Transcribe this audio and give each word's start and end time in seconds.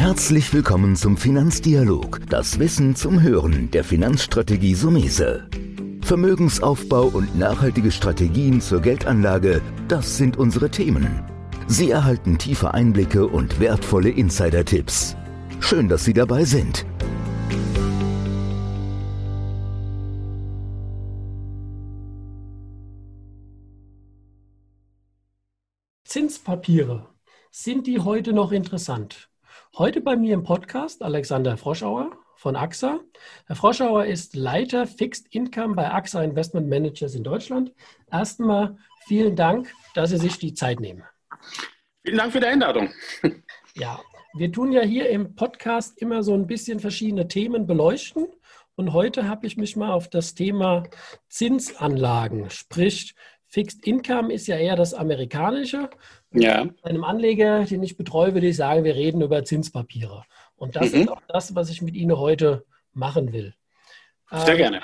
Herzlich 0.00 0.54
willkommen 0.54 0.96
zum 0.96 1.18
Finanzdialog, 1.18 2.20
das 2.30 2.58
Wissen 2.58 2.96
zum 2.96 3.20
Hören 3.20 3.70
der 3.70 3.84
Finanzstrategie 3.84 4.74
Sumese. 4.74 5.46
Vermögensaufbau 6.00 7.08
und 7.08 7.38
nachhaltige 7.38 7.92
Strategien 7.92 8.62
zur 8.62 8.80
Geldanlage, 8.80 9.60
das 9.88 10.16
sind 10.16 10.38
unsere 10.38 10.70
Themen. 10.70 11.22
Sie 11.66 11.90
erhalten 11.90 12.38
tiefe 12.38 12.72
Einblicke 12.72 13.26
und 13.26 13.60
wertvolle 13.60 14.08
Insider-Tipps. 14.08 15.16
Schön, 15.60 15.86
dass 15.86 16.02
Sie 16.02 16.14
dabei 16.14 16.46
sind. 16.46 16.86
Zinspapiere. 26.04 27.06
Sind 27.50 27.86
die 27.86 28.00
heute 28.00 28.32
noch 28.32 28.50
interessant? 28.50 29.29
Heute 29.78 30.00
bei 30.00 30.16
mir 30.16 30.34
im 30.34 30.42
Podcast 30.42 31.00
Alexander 31.00 31.56
Froschauer 31.56 32.10
von 32.34 32.56
AXA. 32.56 33.00
Herr 33.46 33.56
Froschauer 33.56 34.04
ist 34.04 34.34
Leiter 34.34 34.86
Fixed 34.86 35.28
Income 35.30 35.76
bei 35.76 35.88
AXA 35.88 36.24
Investment 36.24 36.68
Managers 36.68 37.14
in 37.14 37.22
Deutschland. 37.22 37.72
Erstmal 38.10 38.76
vielen 39.06 39.36
Dank, 39.36 39.72
dass 39.94 40.10
Sie 40.10 40.16
sich 40.16 40.38
die 40.38 40.54
Zeit 40.54 40.80
nehmen. 40.80 41.04
Vielen 42.04 42.18
Dank 42.18 42.32
für 42.32 42.40
die 42.40 42.46
Einladung. 42.46 42.90
Ja, 43.76 44.00
wir 44.34 44.50
tun 44.50 44.72
ja 44.72 44.82
hier 44.82 45.08
im 45.08 45.36
Podcast 45.36 46.02
immer 46.02 46.24
so 46.24 46.34
ein 46.34 46.48
bisschen 46.48 46.80
verschiedene 46.80 47.28
Themen 47.28 47.68
beleuchten. 47.68 48.26
Und 48.74 48.92
heute 48.92 49.28
habe 49.28 49.46
ich 49.46 49.56
mich 49.56 49.76
mal 49.76 49.92
auf 49.92 50.08
das 50.08 50.34
Thema 50.34 50.82
Zinsanlagen, 51.28 52.50
sprich 52.50 53.14
Fixed 53.50 53.84
Income 53.84 54.32
ist 54.32 54.46
ja 54.46 54.56
eher 54.56 54.76
das 54.76 54.94
amerikanische. 54.94 55.90
Ja. 56.32 56.68
Einem 56.82 57.04
Anleger, 57.04 57.64
den 57.64 57.82
ich 57.82 57.96
betreue, 57.96 58.34
würde 58.34 58.48
ich 58.48 58.56
sagen, 58.56 58.84
wir 58.84 58.94
reden 58.94 59.20
über 59.20 59.44
Zinspapiere. 59.44 60.24
Und 60.56 60.76
das 60.76 60.92
mhm. 60.92 61.00
ist 61.00 61.08
auch 61.08 61.22
das, 61.28 61.54
was 61.54 61.70
ich 61.70 61.82
mit 61.82 61.94
Ihnen 61.94 62.16
heute 62.16 62.64
machen 62.92 63.32
will. 63.32 63.54
Sehr 64.30 64.50
ähm, 64.50 64.56
gerne. 64.56 64.82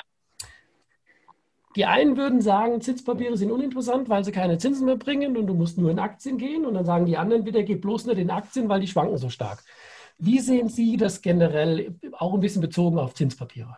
Die 1.76 1.84
einen 1.84 2.16
würden 2.16 2.40
sagen, 2.40 2.80
Zinspapiere 2.80 3.36
sind 3.36 3.52
uninteressant, 3.52 4.08
weil 4.08 4.24
sie 4.24 4.32
keine 4.32 4.56
Zinsen 4.56 4.86
mehr 4.86 4.96
bringen 4.96 5.36
und 5.36 5.46
du 5.46 5.52
musst 5.52 5.76
nur 5.76 5.90
in 5.90 5.98
Aktien 5.98 6.38
gehen. 6.38 6.64
Und 6.64 6.74
dann 6.74 6.86
sagen 6.86 7.04
die 7.04 7.18
anderen 7.18 7.44
wieder, 7.44 7.62
geh 7.62 7.74
bloß 7.74 8.06
nicht 8.06 8.18
in 8.18 8.30
Aktien, 8.30 8.68
weil 8.70 8.80
die 8.80 8.88
schwanken 8.88 9.18
so 9.18 9.28
stark. 9.28 9.62
Wie 10.18 10.40
sehen 10.40 10.70
Sie 10.70 10.96
das 10.96 11.20
generell, 11.20 11.94
auch 12.12 12.32
ein 12.32 12.40
bisschen 12.40 12.62
bezogen 12.62 12.98
auf 12.98 13.14
Zinspapiere? 13.14 13.76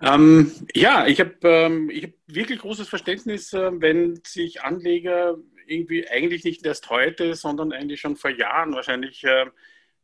Ähm, 0.00 0.52
ja, 0.74 1.06
ich 1.06 1.20
habe 1.20 1.34
ähm, 1.42 1.90
hab 1.90 2.10
wirklich 2.26 2.60
großes 2.60 2.88
Verständnis, 2.88 3.52
äh, 3.52 3.70
wenn 3.74 4.20
sich 4.24 4.62
Anleger 4.62 5.36
irgendwie 5.68 6.08
eigentlich 6.08 6.44
nicht 6.44 6.64
erst 6.64 6.90
heute, 6.90 7.34
sondern 7.34 7.72
eigentlich 7.72 8.00
schon 8.00 8.16
vor 8.16 8.30
Jahren 8.30 8.74
wahrscheinlich 8.74 9.24
äh, 9.24 9.46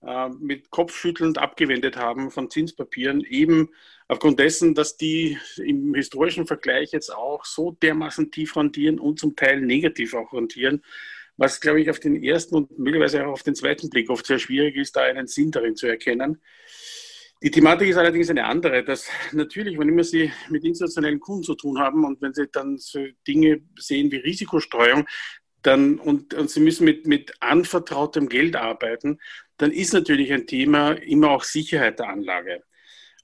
äh, 0.06 0.28
mit 0.28 0.70
Kopfschüttelnd 0.70 1.38
abgewendet 1.38 1.96
haben 1.96 2.30
von 2.30 2.50
Zinspapieren, 2.50 3.22
eben 3.22 3.70
aufgrund 4.06 4.38
dessen, 4.38 4.74
dass 4.74 4.96
die 4.98 5.38
im 5.56 5.94
historischen 5.94 6.46
Vergleich 6.46 6.92
jetzt 6.92 7.14
auch 7.14 7.44
so 7.44 7.70
dermaßen 7.70 8.30
tief 8.30 8.56
rentieren 8.56 8.98
und 8.98 9.18
zum 9.18 9.34
Teil 9.34 9.60
negativ 9.62 10.14
auch 10.14 10.32
rentieren, 10.34 10.82
was, 11.36 11.60
glaube 11.60 11.80
ich, 11.80 11.88
auf 11.88 12.00
den 12.00 12.22
ersten 12.22 12.54
und 12.54 12.78
möglicherweise 12.78 13.26
auch 13.26 13.32
auf 13.32 13.42
den 13.42 13.54
zweiten 13.54 13.88
Blick 13.88 14.10
oft 14.10 14.26
sehr 14.26 14.38
schwierig 14.38 14.76
ist, 14.76 14.94
da 14.94 15.02
einen 15.02 15.26
Sinn 15.26 15.50
darin 15.50 15.74
zu 15.74 15.86
erkennen. 15.86 16.40
Die 17.42 17.50
Thematik 17.50 17.88
ist 17.88 17.96
allerdings 17.96 18.30
eine 18.30 18.44
andere, 18.44 18.84
dass 18.84 19.08
natürlich, 19.32 19.78
wenn 19.78 19.88
immer 19.88 20.04
Sie 20.04 20.30
mit 20.48 20.64
institutionellen 20.64 21.20
Kunden 21.20 21.42
zu 21.42 21.54
tun 21.54 21.78
haben 21.78 22.04
und 22.04 22.22
wenn 22.22 22.32
Sie 22.32 22.46
dann 22.50 22.78
so 22.78 23.04
Dinge 23.26 23.62
sehen 23.78 24.10
wie 24.12 24.16
Risikostreuung, 24.16 25.06
dann, 25.64 25.98
und, 25.98 26.34
und 26.34 26.50
Sie 26.50 26.60
müssen 26.60 26.84
mit, 26.84 27.06
mit 27.06 27.34
anvertrautem 27.40 28.28
Geld 28.28 28.54
arbeiten, 28.54 29.18
dann 29.56 29.72
ist 29.72 29.92
natürlich 29.92 30.32
ein 30.32 30.46
Thema 30.46 30.92
immer 30.92 31.30
auch 31.30 31.44
Sicherheit 31.44 31.98
der 31.98 32.08
Anlage. 32.08 32.62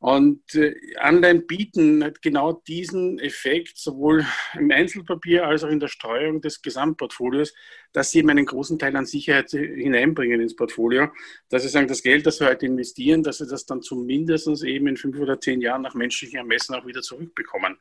Und 0.00 0.54
äh, 0.54 0.74
Anleihen 0.96 1.46
bieten 1.46 2.02
halt 2.02 2.22
genau 2.22 2.54
diesen 2.66 3.18
Effekt, 3.18 3.76
sowohl 3.76 4.24
im 4.54 4.70
Einzelpapier 4.70 5.46
als 5.46 5.62
auch 5.62 5.68
in 5.68 5.78
der 5.78 5.88
Streuung 5.88 6.40
des 6.40 6.62
Gesamtportfolios, 6.62 7.52
dass 7.92 8.10
sie 8.10 8.20
eben 8.20 8.30
einen 8.30 8.46
großen 8.46 8.78
Teil 8.78 8.96
an 8.96 9.04
Sicherheit 9.04 9.50
hineinbringen 9.50 10.40
ins 10.40 10.56
Portfolio. 10.56 11.08
Dass 11.50 11.64
sie 11.64 11.68
sagen, 11.68 11.86
das 11.86 12.02
Geld, 12.02 12.24
das 12.24 12.40
wir 12.40 12.48
heute 12.48 12.64
investieren, 12.64 13.22
dass 13.22 13.38
sie 13.38 13.46
das 13.46 13.66
dann 13.66 13.82
zumindest 13.82 14.64
eben 14.64 14.86
in 14.86 14.96
fünf 14.96 15.18
oder 15.18 15.38
zehn 15.38 15.60
Jahren 15.60 15.82
nach 15.82 15.94
menschlichem 15.94 16.38
Ermessen 16.38 16.74
auch 16.74 16.86
wieder 16.86 17.02
zurückbekommen. 17.02 17.76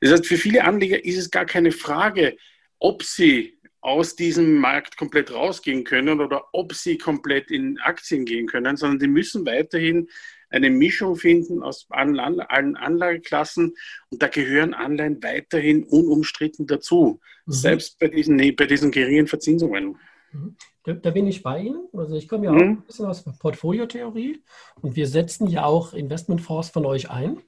Das 0.00 0.12
heißt, 0.12 0.26
für 0.26 0.36
viele 0.36 0.62
Anleger 0.62 1.04
ist 1.04 1.18
es 1.18 1.32
gar 1.32 1.46
keine 1.46 1.72
Frage, 1.72 2.36
ob 2.78 3.02
sie 3.02 3.55
aus 3.86 4.16
diesem 4.16 4.54
Markt 4.54 4.96
komplett 4.96 5.32
rausgehen 5.32 5.84
können 5.84 6.20
oder 6.20 6.46
ob 6.52 6.74
sie 6.74 6.98
komplett 6.98 7.52
in 7.52 7.78
Aktien 7.78 8.24
gehen 8.24 8.48
können, 8.48 8.76
sondern 8.76 8.98
die 8.98 9.06
müssen 9.06 9.46
weiterhin 9.46 10.08
eine 10.50 10.70
Mischung 10.70 11.14
finden 11.14 11.62
aus 11.62 11.86
allen 11.90 12.40
Anlageklassen 12.76 13.76
und 14.10 14.20
da 14.20 14.26
gehören 14.26 14.74
Anleihen 14.74 15.22
weiterhin 15.22 15.84
unumstritten 15.84 16.66
dazu, 16.66 17.20
mhm. 17.46 17.52
selbst 17.52 18.00
bei 18.00 18.08
diesen, 18.08 18.38
bei 18.56 18.66
diesen 18.66 18.90
geringen 18.90 19.28
Verzinsungen. 19.28 19.98
Mhm. 20.32 20.56
Da, 20.82 20.92
da, 20.94 21.10
bin 21.10 21.28
ich 21.28 21.44
bei 21.44 21.60
Ihnen. 21.60 21.86
Also 21.92 22.16
ich 22.16 22.26
komme 22.26 22.46
ja 22.46 22.50
auch 22.50 22.56
mhm. 22.56 22.60
ein 22.60 22.82
bisschen 22.82 23.06
aus 23.06 23.22
Portfoliotheorie 23.38 24.42
und 24.82 24.96
wir 24.96 25.06
setzen 25.06 25.46
ja 25.46 25.64
auch 25.64 25.94
Investmentfonds 25.94 26.70
von 26.70 26.86
euch 26.86 27.08
ein. 27.08 27.38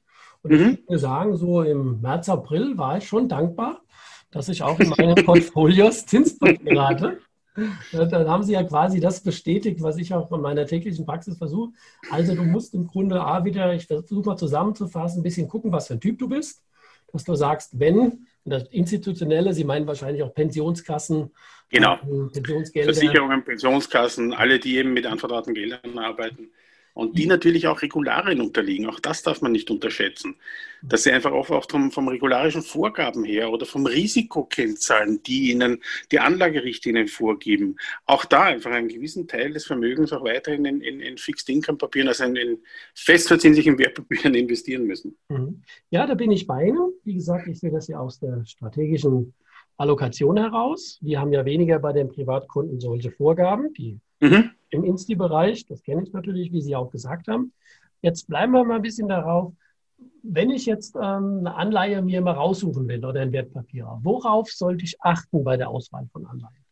Und 0.42 0.52
ich 0.52 0.60
mhm. 0.60 0.78
würde 0.86 1.00
sagen, 1.00 1.36
so 1.36 1.62
im 1.62 2.00
März, 2.00 2.28
April 2.28 2.78
war 2.78 2.98
ich 2.98 3.08
schon 3.08 3.28
dankbar, 3.28 3.82
dass 4.30 4.48
ich 4.48 4.62
auch 4.62 4.78
in 4.80 4.90
meinen 4.90 5.14
Portfolios 5.24 6.06
Zinspapiere 6.06 6.86
hatte. 6.86 7.18
Dann 7.92 8.28
haben 8.28 8.44
Sie 8.44 8.52
ja 8.52 8.62
quasi 8.62 9.00
das 9.00 9.20
bestätigt, 9.20 9.82
was 9.82 9.96
ich 9.96 10.14
auch 10.14 10.28
von 10.28 10.40
meiner 10.40 10.64
täglichen 10.66 11.04
Praxis 11.04 11.36
versuche. 11.38 11.72
Also 12.10 12.34
du 12.34 12.44
musst 12.44 12.74
im 12.74 12.86
Grunde 12.86 13.20
A 13.20 13.44
wieder, 13.44 13.74
ich 13.74 13.86
versuche 13.86 14.28
mal 14.28 14.36
zusammenzufassen, 14.36 15.20
ein 15.20 15.22
bisschen 15.24 15.48
gucken, 15.48 15.72
was 15.72 15.88
für 15.88 15.94
ein 15.94 16.00
Typ 16.00 16.18
du 16.18 16.28
bist. 16.28 16.62
Dass 17.12 17.24
du 17.24 17.34
sagst, 17.34 17.80
wenn, 17.80 18.26
das 18.44 18.68
Institutionelle, 18.68 19.52
Sie 19.54 19.64
meinen 19.64 19.86
wahrscheinlich 19.86 20.22
auch 20.22 20.32
Pensionskassen, 20.32 21.32
genau. 21.68 21.96
Pensionsgelder. 22.32 22.92
Versicherungen, 22.92 23.44
Pensionskassen, 23.44 24.32
alle, 24.32 24.58
die 24.58 24.76
eben 24.76 24.92
mit 24.92 25.06
anvertrauten 25.06 25.54
Geldern 25.54 25.98
arbeiten 25.98 26.50
und 26.98 27.16
die 27.16 27.26
natürlich 27.26 27.68
auch 27.68 27.80
Regularien 27.80 28.40
unterliegen. 28.40 28.86
Auch 28.86 28.98
das 28.98 29.22
darf 29.22 29.40
man 29.40 29.52
nicht 29.52 29.70
unterschätzen. 29.70 30.34
Dass 30.82 31.04
sie 31.04 31.12
einfach 31.12 31.30
auch, 31.30 31.46
vom, 31.70 31.92
vom 31.92 32.08
regularischen 32.08 32.62
Vorgaben 32.62 33.22
her 33.22 33.52
oder 33.52 33.66
vom 33.66 33.86
Risikokennzahlen, 33.86 35.22
die 35.22 35.52
ihnen 35.52 35.80
die 36.10 36.18
Anlagerichtlinien 36.18 37.06
vorgeben, 37.06 37.76
auch 38.04 38.24
da 38.24 38.42
einfach 38.42 38.72
einen 38.72 38.88
gewissen 38.88 39.28
Teil 39.28 39.52
des 39.52 39.64
Vermögens 39.64 40.12
auch 40.12 40.24
weiterhin 40.24 40.64
in, 40.64 40.80
in, 40.80 40.98
in 40.98 41.18
Fixed-Income-Papieren, 41.18 42.08
also 42.08 42.24
in, 42.24 42.34
in 42.34 42.58
festverzinslichen 42.94 43.78
Wertpapieren 43.78 44.34
investieren 44.34 44.84
müssen. 44.84 45.16
Mhm. 45.28 45.62
Ja, 45.90 46.04
da 46.04 46.14
bin 46.14 46.32
ich 46.32 46.48
bei 46.48 46.66
Ihnen. 46.66 46.94
Wie 47.04 47.14
gesagt, 47.14 47.46
ich 47.46 47.60
sehe 47.60 47.70
das 47.70 47.86
ja 47.86 48.00
aus 48.00 48.18
der 48.18 48.44
strategischen 48.44 49.34
Allokation 49.78 50.36
heraus. 50.36 50.98
Wir 51.00 51.20
haben 51.20 51.32
ja 51.32 51.44
weniger 51.44 51.78
bei 51.78 51.92
den 51.94 52.08
Privatkunden 52.08 52.78
solche 52.78 53.10
Vorgaben, 53.10 53.72
die 53.72 53.98
mhm 54.20 54.50
im 54.70 54.84
Insti-Bereich. 54.84 55.66
Das 55.66 55.82
kenne 55.82 56.02
ich 56.02 56.12
natürlich, 56.12 56.52
wie 56.52 56.60
Sie 56.60 56.76
auch 56.76 56.90
gesagt 56.90 57.28
haben. 57.28 57.52
Jetzt 58.02 58.28
bleiben 58.28 58.52
wir 58.52 58.64
mal 58.64 58.76
ein 58.76 58.82
bisschen 58.82 59.08
darauf. 59.08 59.52
Wenn 60.22 60.50
ich 60.50 60.66
jetzt 60.66 60.94
ähm, 60.94 61.38
eine 61.40 61.54
Anleihe 61.54 62.02
mir 62.02 62.20
mal 62.20 62.32
raussuchen 62.32 62.86
will 62.86 63.04
oder 63.04 63.20
ein 63.20 63.32
Wertpapier, 63.32 63.98
worauf 64.02 64.50
sollte 64.50 64.84
ich 64.84 65.00
achten 65.00 65.42
bei 65.42 65.56
der 65.56 65.68
Auswahl 65.68 66.06
von 66.12 66.26
Anleihen? 66.26 66.64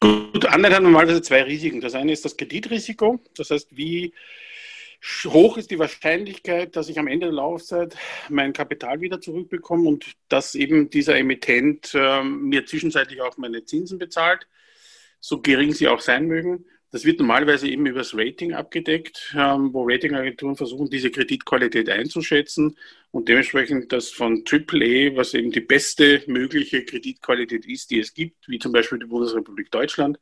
Gut, 0.00 0.46
Anleihen 0.46 0.74
haben 0.74 0.84
normalerweise 0.84 1.22
zwei 1.22 1.42
Risiken. 1.42 1.80
Das 1.80 1.94
eine 1.94 2.12
ist 2.12 2.24
das 2.24 2.36
Kreditrisiko. 2.36 3.20
Das 3.36 3.50
heißt, 3.50 3.76
wie 3.76 4.14
hoch 5.24 5.58
ist 5.58 5.70
die 5.70 5.78
Wahrscheinlichkeit, 5.78 6.76
dass 6.76 6.88
ich 6.88 6.98
am 6.98 7.08
Ende 7.08 7.26
der 7.26 7.34
Laufzeit 7.34 7.96
mein 8.30 8.52
Kapital 8.52 9.00
wieder 9.00 9.20
zurückbekomme 9.20 9.88
und 9.88 10.14
dass 10.28 10.54
eben 10.54 10.88
dieser 10.88 11.16
Emittent 11.18 11.92
äh, 11.94 12.22
mir 12.22 12.64
zwischenzeitlich 12.64 13.20
auch 13.20 13.36
meine 13.36 13.64
Zinsen 13.64 13.98
bezahlt, 13.98 14.46
so 15.20 15.40
gering 15.40 15.72
sie 15.72 15.88
auch 15.88 16.00
sein 16.00 16.26
mögen. 16.26 16.64
Das 16.90 17.04
wird 17.04 17.18
normalerweise 17.18 17.68
eben 17.68 17.86
über 17.86 17.98
das 17.98 18.16
Rating 18.16 18.54
abgedeckt, 18.54 19.34
ähm, 19.36 19.74
wo 19.74 19.84
Ratingagenturen 19.84 20.56
versuchen, 20.56 20.88
diese 20.88 21.10
Kreditqualität 21.10 21.90
einzuschätzen 21.90 22.78
und 23.10 23.28
dementsprechend 23.28 23.92
das 23.92 24.10
von 24.10 24.44
AAA, 24.48 25.16
was 25.16 25.34
eben 25.34 25.50
die 25.50 25.60
beste 25.60 26.22
mögliche 26.28 26.84
Kreditqualität 26.84 27.66
ist, 27.66 27.90
die 27.90 27.98
es 27.98 28.14
gibt, 28.14 28.48
wie 28.48 28.58
zum 28.60 28.72
Beispiel 28.72 29.00
die 29.00 29.06
Bundesrepublik 29.06 29.70
Deutschland, 29.70 30.18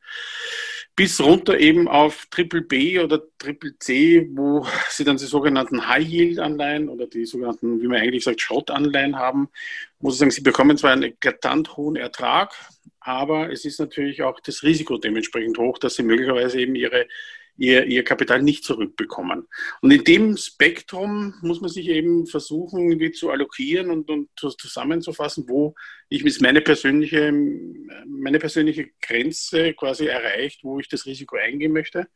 bis 0.95 1.19
runter 1.19 1.59
eben 1.59 1.87
auf 1.87 2.27
Triple 2.29 2.61
B 2.61 2.99
oder 2.99 3.21
Triple 3.39 3.77
C, 3.79 4.29
wo 4.31 4.65
sie 4.89 5.03
dann 5.03 5.17
die 5.17 5.25
sogenannten 5.25 5.87
High-Yield-Anleihen 5.87 6.87
oder 6.87 7.07
die 7.07 7.25
sogenannten, 7.25 7.81
wie 7.81 7.87
man 7.87 7.97
eigentlich 7.97 8.23
sagt, 8.23 8.41
Schrottanleihen 8.41 9.15
haben, 9.17 9.49
wo 9.99 10.11
sie 10.11 10.19
sagen, 10.19 10.31
sie 10.31 10.41
bekommen 10.41 10.77
zwar 10.77 10.91
einen 10.91 11.03
eklatant 11.03 11.77
hohen 11.77 11.95
Ertrag, 11.95 12.53
aber 12.99 13.51
es 13.51 13.65
ist 13.65 13.79
natürlich 13.79 14.21
auch 14.21 14.39
das 14.39 14.63
Risiko 14.63 14.97
dementsprechend 14.97 15.57
hoch, 15.57 15.77
dass 15.79 15.95
sie 15.95 16.03
möglicherweise 16.03 16.59
eben 16.59 16.75
ihre, 16.75 17.07
ihr, 17.57 17.85
ihr 17.85 18.03
Kapital 18.03 18.41
nicht 18.41 18.63
zurückbekommen. 18.63 19.47
Und 19.81 19.91
in 19.91 20.03
dem 20.03 20.37
Spektrum 20.37 21.35
muss 21.41 21.61
man 21.61 21.69
sich 21.69 21.87
eben 21.89 22.25
versuchen, 22.25 22.89
irgendwie 22.89 23.11
zu 23.11 23.29
allokieren 23.29 23.91
und, 23.91 24.09
und 24.09 24.29
zusammenzufassen, 24.35 25.45
wo 25.47 25.75
ich 26.09 26.23
mit 26.23 26.41
meine 26.41 26.61
persönliche, 26.61 27.31
meine 28.05 28.39
persönliche 28.39 28.89
Grenze 29.01 29.73
quasi 29.73 30.07
erreicht, 30.07 30.63
wo 30.63 30.79
ich 30.79 30.89
das 30.89 31.05
Risiko 31.05 31.37
eingehen 31.37 31.73
möchte. 31.73 32.07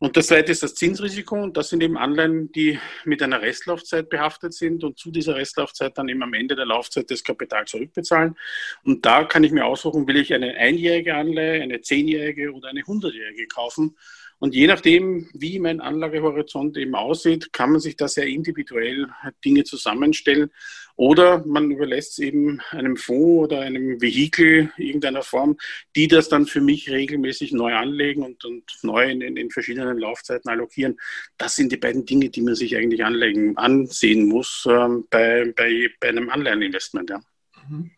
Und 0.00 0.16
das 0.16 0.28
zweite 0.28 0.52
ist 0.52 0.62
das 0.62 0.74
Zinsrisiko. 0.76 1.34
Und 1.42 1.56
das 1.56 1.70
sind 1.70 1.82
eben 1.82 1.98
Anleihen, 1.98 2.52
die 2.52 2.78
mit 3.04 3.20
einer 3.20 3.42
Restlaufzeit 3.42 4.08
behaftet 4.08 4.54
sind 4.54 4.84
und 4.84 4.96
zu 4.96 5.10
dieser 5.10 5.34
Restlaufzeit 5.34 5.98
dann 5.98 6.08
eben 6.08 6.22
am 6.22 6.34
Ende 6.34 6.54
der 6.54 6.66
Laufzeit 6.66 7.10
das 7.10 7.24
Kapital 7.24 7.64
zurückbezahlen. 7.64 8.36
Und 8.84 9.04
da 9.04 9.24
kann 9.24 9.42
ich 9.42 9.50
mir 9.50 9.66
aussuchen, 9.66 10.06
will 10.06 10.16
ich 10.16 10.32
eine 10.32 10.54
einjährige 10.54 11.16
Anleihe, 11.16 11.62
eine 11.62 11.80
zehnjährige 11.80 12.52
oder 12.52 12.68
eine 12.68 12.84
hundertjährige 12.84 13.48
kaufen. 13.48 13.96
Und 14.40 14.54
je 14.54 14.66
nachdem, 14.68 15.28
wie 15.32 15.58
mein 15.58 15.80
Anlagehorizont 15.80 16.76
eben 16.76 16.94
aussieht, 16.94 17.52
kann 17.52 17.72
man 17.72 17.80
sich 17.80 17.96
da 17.96 18.06
sehr 18.06 18.26
individuell 18.26 19.08
Dinge 19.44 19.64
zusammenstellen. 19.64 20.50
Oder 20.94 21.44
man 21.46 21.70
überlässt 21.70 22.12
es 22.12 22.18
eben 22.18 22.60
einem 22.70 22.96
Fonds 22.96 23.44
oder 23.44 23.60
einem 23.60 24.00
Vehikel 24.00 24.72
irgendeiner 24.76 25.22
Form, 25.22 25.56
die 25.94 26.08
das 26.08 26.28
dann 26.28 26.46
für 26.46 26.60
mich 26.60 26.90
regelmäßig 26.90 27.52
neu 27.52 27.74
anlegen 27.74 28.22
und, 28.22 28.44
und 28.44 28.64
neu 28.82 29.08
in, 29.08 29.20
in, 29.20 29.50
verschiedenen 29.50 29.98
Laufzeiten 29.98 30.50
allokieren. 30.50 30.98
Das 31.36 31.54
sind 31.54 31.70
die 31.70 31.76
beiden 31.76 32.04
Dinge, 32.04 32.30
die 32.30 32.42
man 32.42 32.54
sich 32.54 32.76
eigentlich 32.76 33.04
anlegen, 33.04 33.56
ansehen 33.56 34.26
muss 34.26 34.66
äh, 34.68 34.88
bei, 35.10 35.52
bei, 35.56 35.88
bei 36.00 36.08
einem 36.08 36.30
Anleiheninvestment. 36.30 37.10
Ja. 37.10 37.20
Mhm. 37.68 37.90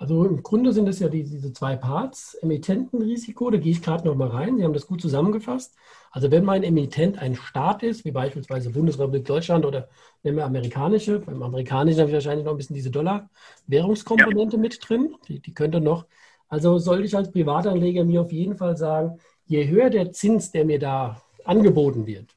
Also 0.00 0.24
im 0.24 0.42
Grunde 0.42 0.72
sind 0.72 0.88
es 0.88 0.98
ja 0.98 1.08
die, 1.08 1.24
diese 1.24 1.52
zwei 1.52 1.76
Parts, 1.76 2.32
Emittentenrisiko, 2.40 3.50
da 3.50 3.58
gehe 3.58 3.72
ich 3.72 3.82
gerade 3.82 4.06
noch 4.06 4.14
mal 4.14 4.28
rein, 4.28 4.56
Sie 4.56 4.64
haben 4.64 4.72
das 4.72 4.86
gut 4.86 5.02
zusammengefasst. 5.02 5.76
Also 6.10 6.30
wenn 6.30 6.42
mein 6.42 6.62
Emittent 6.62 7.18
ein 7.18 7.34
Staat 7.34 7.82
ist, 7.82 8.06
wie 8.06 8.10
beispielsweise 8.10 8.70
Bundesrepublik 8.70 9.26
Deutschland 9.26 9.66
oder 9.66 9.90
nehmen 10.22 10.38
wir 10.38 10.46
amerikanische, 10.46 11.18
beim 11.18 11.42
amerikanischen 11.42 12.00
habe 12.00 12.08
ich 12.08 12.14
wahrscheinlich 12.14 12.46
noch 12.46 12.52
ein 12.52 12.56
bisschen 12.56 12.76
diese 12.76 12.90
Dollar-Währungskomponente 12.90 14.56
ja. 14.56 14.62
mit 14.62 14.78
drin, 14.88 15.16
die, 15.28 15.40
die 15.40 15.52
könnte 15.52 15.82
noch, 15.82 16.06
also 16.48 16.78
sollte 16.78 17.04
ich 17.04 17.14
als 17.14 17.30
Privatanleger 17.30 18.02
mir 18.02 18.22
auf 18.22 18.32
jeden 18.32 18.56
Fall 18.56 18.78
sagen, 18.78 19.18
je 19.44 19.68
höher 19.68 19.90
der 19.90 20.12
Zins, 20.12 20.50
der 20.50 20.64
mir 20.64 20.78
da 20.78 21.20
angeboten 21.44 22.06
wird, 22.06 22.34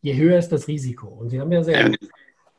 je 0.00 0.16
höher 0.16 0.38
ist 0.38 0.52
das 0.52 0.68
Risiko. 0.68 1.08
Und 1.08 1.28
Sie 1.28 1.38
haben 1.38 1.52
ja 1.52 1.62
sehr... 1.62 1.90
Ja 1.90 1.96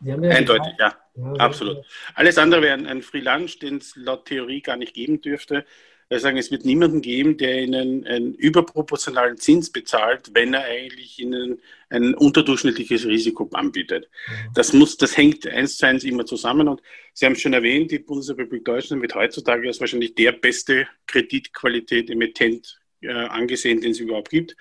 ja 0.06 0.16
Eindeutig, 0.16 0.74
ja. 0.80 0.96
ja 1.16 1.34
absolut. 1.34 1.78
Alles 2.14 2.38
andere 2.38 2.62
wäre 2.62 2.74
ein, 2.74 2.88
ein 2.88 3.02
Free 3.02 3.20
Lunch, 3.22 3.60
den 3.60 3.78
es 3.78 3.96
laut 3.96 4.26
Theorie 4.26 4.62
gar 4.62 4.78
nicht 4.78 4.94
geben 4.94 5.22
dürfte. 5.22 5.66
Wir 6.08 6.20
sagen, 6.20 6.38
es 6.38 6.52
wird 6.52 6.66
niemanden 6.66 7.02
geben, 7.02 7.36
der 7.38 7.64
Ihnen 7.64 8.06
einen 8.06 8.36
überproportionalen 8.36 9.38
Zins 9.38 9.72
bezahlt, 9.72 10.30
wenn 10.34 10.54
er 10.54 10.66
eigentlich 10.66 11.18
Ihnen 11.18 11.60
ein 11.90 12.14
unterdurchschnittliches 12.14 13.08
Risiko 13.08 13.50
anbietet. 13.54 14.08
Mhm. 14.28 14.54
Das, 14.54 14.72
muss, 14.72 14.98
das 14.98 15.18
hängt 15.18 15.48
eins 15.48 15.78
zu 15.78 15.88
eins 15.88 16.04
immer 16.04 16.28
zusammen. 16.28 16.68
Und 16.68 16.82
Sie 17.14 17.26
haben 17.26 17.36
schon 17.36 17.54
erwähnt, 17.54 17.90
die 17.90 17.98
Bundesrepublik 17.98 18.64
Deutschland 18.64 19.02
wird 19.02 19.16
heutzutage 19.16 19.68
als 19.68 19.80
wahrscheinlich 19.80 20.14
der 20.14 20.34
beste 20.34 20.88
Kreditqualität 21.08 22.12
Emittent 22.12 22.80
äh, 23.02 23.12
angesehen, 23.12 23.82
den 23.82 23.92
es 23.92 24.00
überhaupt 24.00 24.30
gibt. 24.30 24.56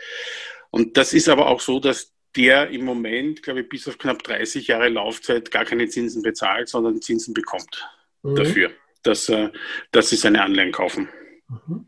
Und 0.71 0.97
das 0.97 1.13
ist 1.13 1.29
aber 1.29 1.49
auch 1.49 1.61
so, 1.61 1.79
dass 1.79 2.14
der 2.37 2.71
im 2.71 2.85
Moment, 2.85 3.43
glaube 3.43 3.61
ich, 3.61 3.69
bis 3.69 3.89
auf 3.89 3.99
knapp 3.99 4.23
30 4.23 4.67
Jahre 4.67 4.89
Laufzeit 4.89 5.51
gar 5.51 5.65
keine 5.65 5.89
Zinsen 5.89 6.23
bezahlt, 6.23 6.69
sondern 6.69 7.01
Zinsen 7.01 7.35
bekommt 7.35 7.89
mhm. 8.23 8.37
dafür, 8.37 8.71
dass, 9.03 9.29
äh, 9.29 9.51
dass 9.93 10.11
sie 10.11 10.17
seine 10.17 10.43
Anleihen 10.43 10.73
kaufen. 10.73 11.09
Mhm. 11.49 11.87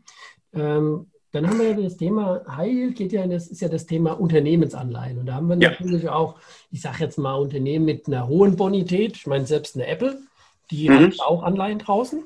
Ähm, 0.53 1.11
dann 1.31 1.47
haben 1.47 1.59
wir 1.59 1.69
ja 1.69 1.81
das 1.81 1.97
Thema 1.97 2.41
High 2.47 2.71
Yield, 2.71 2.95
geht 2.95 3.11
ja 3.11 3.27
das 3.27 3.47
ist 3.47 3.61
ja 3.61 3.67
das 3.67 3.85
Thema 3.85 4.13
Unternehmensanleihen. 4.13 5.19
Und 5.19 5.25
da 5.25 5.35
haben 5.35 5.49
wir 5.49 5.57
ja. 5.57 5.71
natürlich 5.71 6.07
auch, 6.09 6.39
ich 6.71 6.81
sage 6.81 7.03
jetzt 7.03 7.17
mal, 7.17 7.35
Unternehmen 7.35 7.85
mit 7.85 8.07
einer 8.07 8.27
hohen 8.27 8.55
Bonität. 8.55 9.17
Ich 9.17 9.27
meine, 9.27 9.45
selbst 9.45 9.75
eine 9.75 9.87
Apple, 9.87 10.21
die 10.71 10.89
mhm. 10.89 11.07
hat 11.07 11.19
auch 11.19 11.43
Anleihen 11.43 11.79
draußen. 11.79 12.23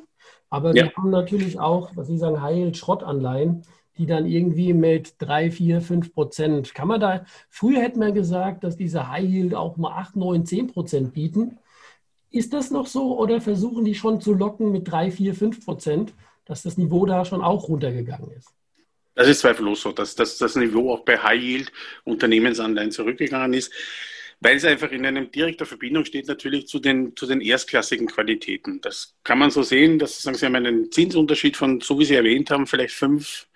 Aber 0.49 0.75
ja. 0.75 0.85
wir 0.85 0.93
haben 0.93 1.09
natürlich 1.09 1.59
auch, 1.59 1.91
was 1.95 2.07
Sie 2.07 2.17
sagen, 2.17 2.41
High 2.41 2.57
Yield 2.57 2.77
Schrottanleihen, 2.77 3.63
die 3.97 4.05
dann 4.05 4.25
irgendwie 4.25 4.73
mit 4.73 5.15
3, 5.19 5.51
4, 5.51 5.81
5 5.81 6.13
Prozent, 6.13 6.73
kann 6.73 6.87
man 6.87 6.99
da, 6.99 7.25
früher 7.49 7.81
hätte 7.81 7.99
man 7.99 8.13
gesagt, 8.13 8.63
dass 8.63 8.77
diese 8.77 9.09
High 9.09 9.29
Yield 9.29 9.55
auch 9.55 9.77
mal 9.77 9.91
8, 9.91 10.15
9, 10.15 10.45
10 10.45 10.67
Prozent 10.67 11.13
bieten. 11.13 11.57
Ist 12.31 12.53
das 12.53 12.71
noch 12.71 12.87
so 12.87 13.17
oder 13.19 13.41
versuchen 13.41 13.83
die 13.83 13.95
schon 13.95 14.21
zu 14.21 14.33
locken 14.33 14.71
mit 14.71 14.89
3, 14.89 15.11
4, 15.11 15.35
5 15.35 15.65
Prozent, 15.65 16.13
dass 16.45 16.63
das 16.63 16.77
Niveau 16.77 17.05
da 17.05 17.25
schon 17.25 17.41
auch 17.41 17.67
runtergegangen 17.67 18.31
ist? 18.31 18.49
Das 19.13 19.27
ist 19.27 19.41
zweifellos 19.41 19.81
so, 19.81 19.91
dass, 19.91 20.15
dass 20.15 20.37
das 20.37 20.55
Niveau 20.55 20.91
auch 20.93 21.01
bei 21.01 21.17
High 21.17 21.41
Yield 21.41 21.71
Unternehmensanleihen 22.05 22.91
zurückgegangen 22.91 23.53
ist 23.53 23.71
weil 24.41 24.57
es 24.57 24.65
einfach 24.65 24.91
in 24.91 25.05
einer 25.05 25.23
direkter 25.25 25.67
Verbindung 25.67 26.03
steht 26.03 26.27
natürlich 26.27 26.67
zu 26.67 26.79
den, 26.79 27.15
zu 27.15 27.27
den 27.27 27.41
erstklassigen 27.41 28.07
Qualitäten. 28.07 28.81
Das 28.81 29.15
kann 29.23 29.37
man 29.37 29.51
so 29.51 29.61
sehen, 29.61 29.99
dass 29.99 30.19
sagen 30.21 30.35
Sie 30.35 30.45
haben 30.47 30.55
einen 30.55 30.91
Zinsunterschied 30.91 31.55
von, 31.55 31.79
so 31.79 31.99
wie 31.99 32.05
Sie 32.05 32.15
erwähnt 32.15 32.49
haben, 32.49 32.65
vielleicht 32.65 32.95
fünf 32.95 33.47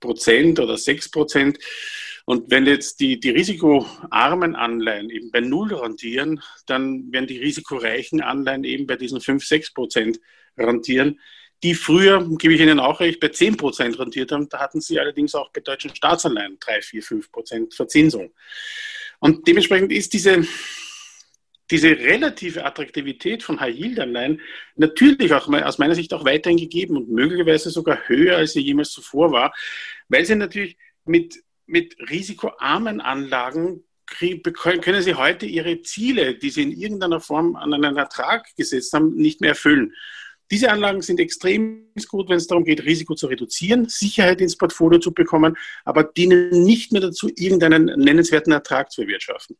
Prozent 0.00 0.60
oder 0.60 0.76
sechs 0.76 1.10
Prozent. 1.10 1.58
Und 2.26 2.50
wenn 2.50 2.66
jetzt 2.66 3.00
die, 3.00 3.20
die 3.20 3.30
risikoarmen 3.30 4.56
Anleihen 4.56 5.10
eben 5.10 5.30
bei 5.30 5.40
Null 5.40 5.74
rentieren, 5.74 6.40
dann 6.66 7.12
werden 7.12 7.26
die 7.26 7.38
risikoreichen 7.38 8.22
Anleihen 8.22 8.64
eben 8.64 8.86
bei 8.86 8.96
diesen 8.96 9.20
5, 9.20 9.44
6 9.44 9.74
Prozent 9.74 10.20
rentieren, 10.56 11.20
die 11.62 11.74
früher, 11.74 12.26
gebe 12.38 12.54
ich 12.54 12.60
Ihnen 12.60 12.80
auch 12.80 13.00
recht, 13.00 13.20
bei 13.20 13.28
10 13.28 13.56
Prozent 13.56 13.98
rentiert 13.98 14.32
haben. 14.32 14.48
Da 14.48 14.60
hatten 14.60 14.80
sie 14.80 15.00
allerdings 15.00 15.34
auch 15.34 15.50
bei 15.50 15.60
deutschen 15.60 15.94
Staatsanleihen 15.94 16.58
3, 16.60 16.82
4, 16.82 17.02
5 17.02 17.32
Prozent 17.32 17.74
Verzinsung. 17.74 18.32
Und 19.18 19.46
dementsprechend 19.48 19.92
ist 19.92 20.12
diese, 20.12 20.46
diese 21.70 21.90
relative 21.90 22.64
Attraktivität 22.64 23.42
von 23.42 23.60
High-Yield-Anleihen 23.60 24.40
natürlich 24.76 25.32
auch 25.32 25.48
aus 25.48 25.78
meiner 25.78 25.94
Sicht 25.94 26.12
auch 26.12 26.24
weiterhin 26.24 26.58
gegeben 26.58 26.96
und 26.96 27.10
möglicherweise 27.10 27.70
sogar 27.70 28.06
höher, 28.06 28.36
als 28.36 28.52
sie 28.52 28.60
jemals 28.60 28.90
zuvor 28.90 29.32
war, 29.32 29.54
weil 30.08 30.24
sie 30.24 30.34
natürlich 30.34 30.76
mit, 31.04 31.42
mit 31.66 31.96
risikoarmen 32.10 33.00
Anlagen 33.00 33.82
können 34.06 35.02
sie 35.02 35.14
heute 35.14 35.46
ihre 35.46 35.80
Ziele, 35.80 36.34
die 36.36 36.50
sie 36.50 36.62
in 36.62 36.72
irgendeiner 36.72 37.20
Form 37.20 37.56
an 37.56 37.72
einen 37.72 37.96
Ertrag 37.96 38.46
gesetzt 38.54 38.92
haben, 38.92 39.14
nicht 39.14 39.40
mehr 39.40 39.50
erfüllen. 39.50 39.94
Diese 40.50 40.70
Anlagen 40.70 41.00
sind 41.00 41.20
extrem 41.20 41.86
gut, 42.08 42.28
wenn 42.28 42.36
es 42.36 42.46
darum 42.46 42.64
geht, 42.64 42.84
Risiko 42.84 43.14
zu 43.14 43.28
reduzieren, 43.28 43.88
Sicherheit 43.88 44.42
ins 44.42 44.58
Portfolio 44.58 44.98
zu 44.98 45.14
bekommen, 45.14 45.56
aber 45.86 46.04
dienen 46.04 46.64
nicht 46.64 46.92
mehr 46.92 47.00
dazu, 47.00 47.30
irgendeinen 47.34 47.86
nennenswerten 47.98 48.52
Ertrag 48.52 48.92
zu 48.92 49.02
erwirtschaften. 49.02 49.56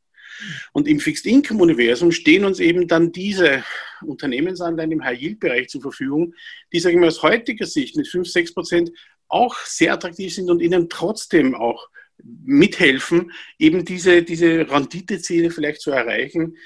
Und 0.72 0.88
im 0.88 1.00
Fixed-Income-Universum 1.00 2.12
stehen 2.12 2.44
uns 2.44 2.60
eben 2.60 2.88
dann 2.88 3.12
diese 3.12 3.64
Unternehmensanleihen 4.02 4.92
im 4.92 5.04
High-Yield-Bereich 5.04 5.68
zur 5.68 5.82
Verfügung, 5.82 6.34
die, 6.72 6.80
sagen 6.80 7.00
wir 7.00 7.08
aus 7.08 7.22
heutiger 7.22 7.66
Sicht 7.66 7.96
mit 7.96 8.08
5, 8.08 8.28
6 8.28 8.54
Prozent 8.54 8.90
auch 9.28 9.56
sehr 9.58 9.92
attraktiv 9.92 10.34
sind 10.34 10.50
und 10.50 10.60
ihnen 10.60 10.88
trotzdem 10.88 11.54
auch 11.54 11.88
mithelfen, 12.22 13.32
eben 13.58 13.84
diese, 13.84 14.22
diese 14.22 14.70
Renditeziele 14.70 15.50
vielleicht 15.50 15.80
zu 15.80 15.90
erreichen, 15.90 16.56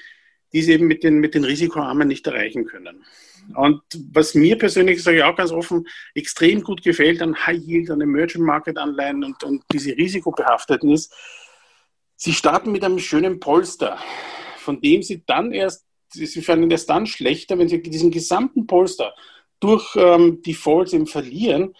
die 0.53 0.61
sie 0.61 0.73
eben 0.73 0.87
mit 0.87 1.03
den, 1.03 1.19
mit 1.19 1.35
den 1.35 1.43
Risikoarmen 1.43 2.07
nicht 2.07 2.25
erreichen 2.27 2.65
können. 2.65 3.03
Und 3.55 3.81
was 4.11 4.35
mir 4.35 4.57
persönlich, 4.57 5.01
sage 5.01 5.17
ich 5.17 5.23
auch 5.23 5.35
ganz 5.35 5.51
offen, 5.51 5.87
extrem 6.13 6.61
gut 6.61 6.83
gefällt 6.83 7.21
an 7.21 7.35
High 7.47 7.59
Yield, 7.59 7.89
an 7.89 8.01
Emerging 8.01 8.43
Market 8.43 8.77
Anleihen 8.77 9.23
und, 9.23 9.43
und 9.43 9.63
diese 9.71 9.95
risikobehafteten 9.97 10.91
ist, 10.91 11.13
Sie 12.21 12.33
starten 12.33 12.73
mit 12.73 12.83
einem 12.83 12.99
schönen 12.99 13.39
Polster, 13.39 13.97
von 14.57 14.81
dem 14.81 15.01
Sie 15.01 15.23
dann 15.25 15.53
erst, 15.53 15.85
Sie 16.09 16.41
fanden 16.41 16.69
das 16.69 16.85
dann 16.85 17.05
schlechter, 17.05 17.57
wenn 17.57 17.69
Sie 17.69 17.81
diesen 17.81 18.11
gesamten 18.11 18.67
Polster 18.67 19.15
durch 19.61 19.95
ähm, 19.95 20.41
Defaults 20.41 20.91
eben 20.91 21.07
verlieren, 21.07 21.73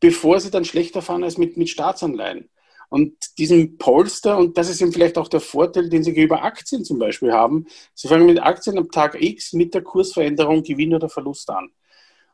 bevor 0.00 0.40
Sie 0.40 0.50
dann 0.50 0.64
schlechter 0.64 1.02
fahren 1.02 1.24
als 1.24 1.36
mit, 1.36 1.58
mit 1.58 1.68
Staatsanleihen. 1.68 2.48
Und 2.88 3.36
diesen 3.36 3.76
Polster, 3.76 4.38
und 4.38 4.56
das 4.56 4.70
ist 4.70 4.80
eben 4.80 4.94
vielleicht 4.94 5.18
auch 5.18 5.28
der 5.28 5.40
Vorteil, 5.40 5.90
den 5.90 6.02
Sie 6.02 6.14
gegenüber 6.14 6.42
Aktien 6.42 6.86
zum 6.86 6.98
Beispiel 6.98 7.32
haben, 7.32 7.66
Sie 7.92 8.08
fangen 8.08 8.24
mit 8.24 8.42
Aktien 8.42 8.78
am 8.78 8.90
Tag 8.90 9.20
X 9.20 9.52
mit 9.52 9.74
der 9.74 9.82
Kursveränderung 9.82 10.62
Gewinn 10.62 10.94
oder 10.94 11.10
Verlust 11.10 11.50
an. 11.50 11.70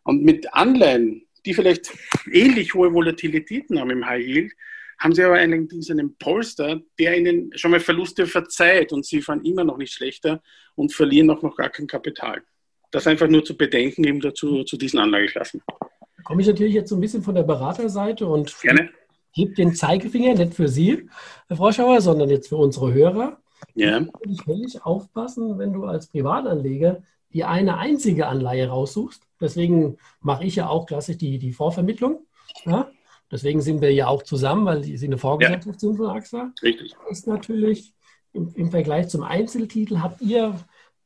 Und 0.05 0.23
mit 0.23 0.55
Anleihen, 0.55 1.27
die 1.45 1.55
vielleicht 1.55 1.93
ähnlich 2.31 2.75
hohe 2.75 2.95
Volatilitäten 2.95 3.81
haben 3.81 3.91
im 3.91 4.07
High 4.07 4.25
Yield, 4.25 4.53
haben 4.99 5.15
sie 5.15 5.23
aber 5.23 5.37
einen, 5.37 5.69
einen 5.91 6.17
Polster, 6.17 6.81
der 6.99 7.17
ihnen 7.17 7.51
schon 7.55 7.71
mal 7.71 7.81
Verluste 7.81 8.27
verzeiht 8.27 8.93
und 8.93 9.07
sie 9.07 9.23
fahren 9.23 9.45
immer 9.45 9.65
noch 9.65 9.77
nicht 9.77 9.93
schlechter 9.93 10.43
und 10.75 10.93
verlieren 10.93 11.31
auch 11.31 11.43
noch 11.43 11.57
gar 11.57 11.71
kein 11.71 11.87
Kapital. 11.87 12.43
Das 12.91 13.07
einfach 13.07 13.29
nur 13.29 13.45
zu 13.45 13.57
bedenken 13.57 14.05
eben 14.05 14.21
dazu 14.21 14.65
zu 14.65 14.77
diesen 14.77 14.99
Anlageklassen. 14.99 15.63
Da 15.69 16.23
komme 16.25 16.43
ich 16.43 16.49
natürlich 16.49 16.75
jetzt 16.75 16.91
so 16.91 16.97
ein 16.97 17.01
bisschen 17.01 17.23
von 17.23 17.35
der 17.35 17.43
Beraterseite 17.43 18.27
und 18.27 18.59
Gerne. 18.61 18.91
gebe 19.35 19.55
den 19.55 19.75
Zeigefinger 19.75 20.35
nicht 20.35 20.55
für 20.55 20.69
Sie, 20.69 21.09
Herr 21.47 21.57
Froschauer, 21.57 22.01
sondern 22.01 22.31
jetzt 22.31 22.49
für 22.49 22.57
unsere 22.57 22.93
Hörer. 22.93 23.41
Ja. 23.75 24.05
Ich 24.29 24.47
will 24.47 24.59
nicht 24.59 24.85
aufpassen, 24.85 25.59
wenn 25.59 25.73
du 25.73 25.85
als 25.85 26.09
Privatanleger 26.09 27.03
die 27.33 27.45
eine 27.45 27.77
einzige 27.77 28.27
Anleihe 28.27 28.69
raussuchst. 28.69 29.23
Deswegen 29.41 29.99
mache 30.21 30.45
ich 30.45 30.57
ja 30.57 30.69
auch 30.69 30.87
klassisch 30.87 31.19
die, 31.19 31.39
die 31.39 31.53
Vorvermittlung. 31.53 32.27
Ja? 32.65 32.88
Deswegen 33.31 33.61
sind 33.61 33.83
wir 33.83 33.93
ja 33.93 34.07
auch 34.07 34.23
zusammen, 34.23 34.65
weil 34.65 34.83
Sie 34.83 35.07
eine 35.07 35.19
Vorgesellschaft 35.19 35.67
ja. 35.67 35.79
sind 35.79 35.97
von 35.97 36.07
AXA. 36.07 36.53
Richtig. 36.63 36.95
Ist 37.11 37.27
natürlich 37.27 37.93
im, 38.33 38.53
im, 38.55 38.71
Vergleich 38.71 39.09
zum 39.09 39.23
Einzeltitel 39.23 39.99
habt 39.99 40.23
ihr 40.23 40.55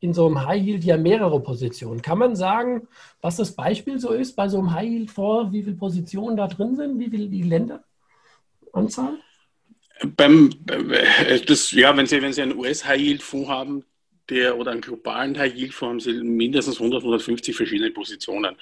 in 0.01 0.13
so 0.13 0.27
einem 0.27 0.45
High 0.45 0.63
Yield 0.63 0.85
ja 0.85 0.97
mehrere 0.97 1.41
Positionen. 1.41 2.03
Kann 2.03 2.19
man 2.19 2.35
sagen, 2.37 2.89
was 3.21 3.37
das 3.37 3.55
Beispiel 3.55 3.99
so 3.99 4.11
ist 4.11 4.35
bei 4.35 4.49
so 4.49 4.59
einem 4.59 4.73
High 4.73 4.89
Yield 4.89 5.11
Fonds, 5.11 5.53
wie 5.53 5.63
viele 5.63 5.77
Positionen 5.77 6.37
da 6.37 6.49
drin 6.49 6.77
sind, 6.77 6.99
wie 6.99 7.11
viele 7.11 7.29
die 7.29 7.43
Länderanzahl? 7.43 9.19
Beim, 10.17 10.51
äh, 10.69 11.41
das, 11.41 11.71
ja, 11.71 11.97
wenn 11.97 12.07
Sie, 12.07 12.21
wenn 12.23 12.33
Sie 12.33 12.43
einen 12.43 12.59
US-High-Yield-Fonds 12.59 13.49
haben, 13.49 13.85
der 14.29 14.57
oder 14.57 14.73
einen 14.73 14.81
globalen 14.81 15.39
High 15.39 15.55
Yield 15.55 15.75
Fonds 15.75 16.07
haben 16.07 16.19
Sie 16.19 16.25
mindestens 16.25 16.77
100, 16.77 17.03
150 17.03 17.55
verschiedene 17.55 17.91
Positionen. 17.91 18.57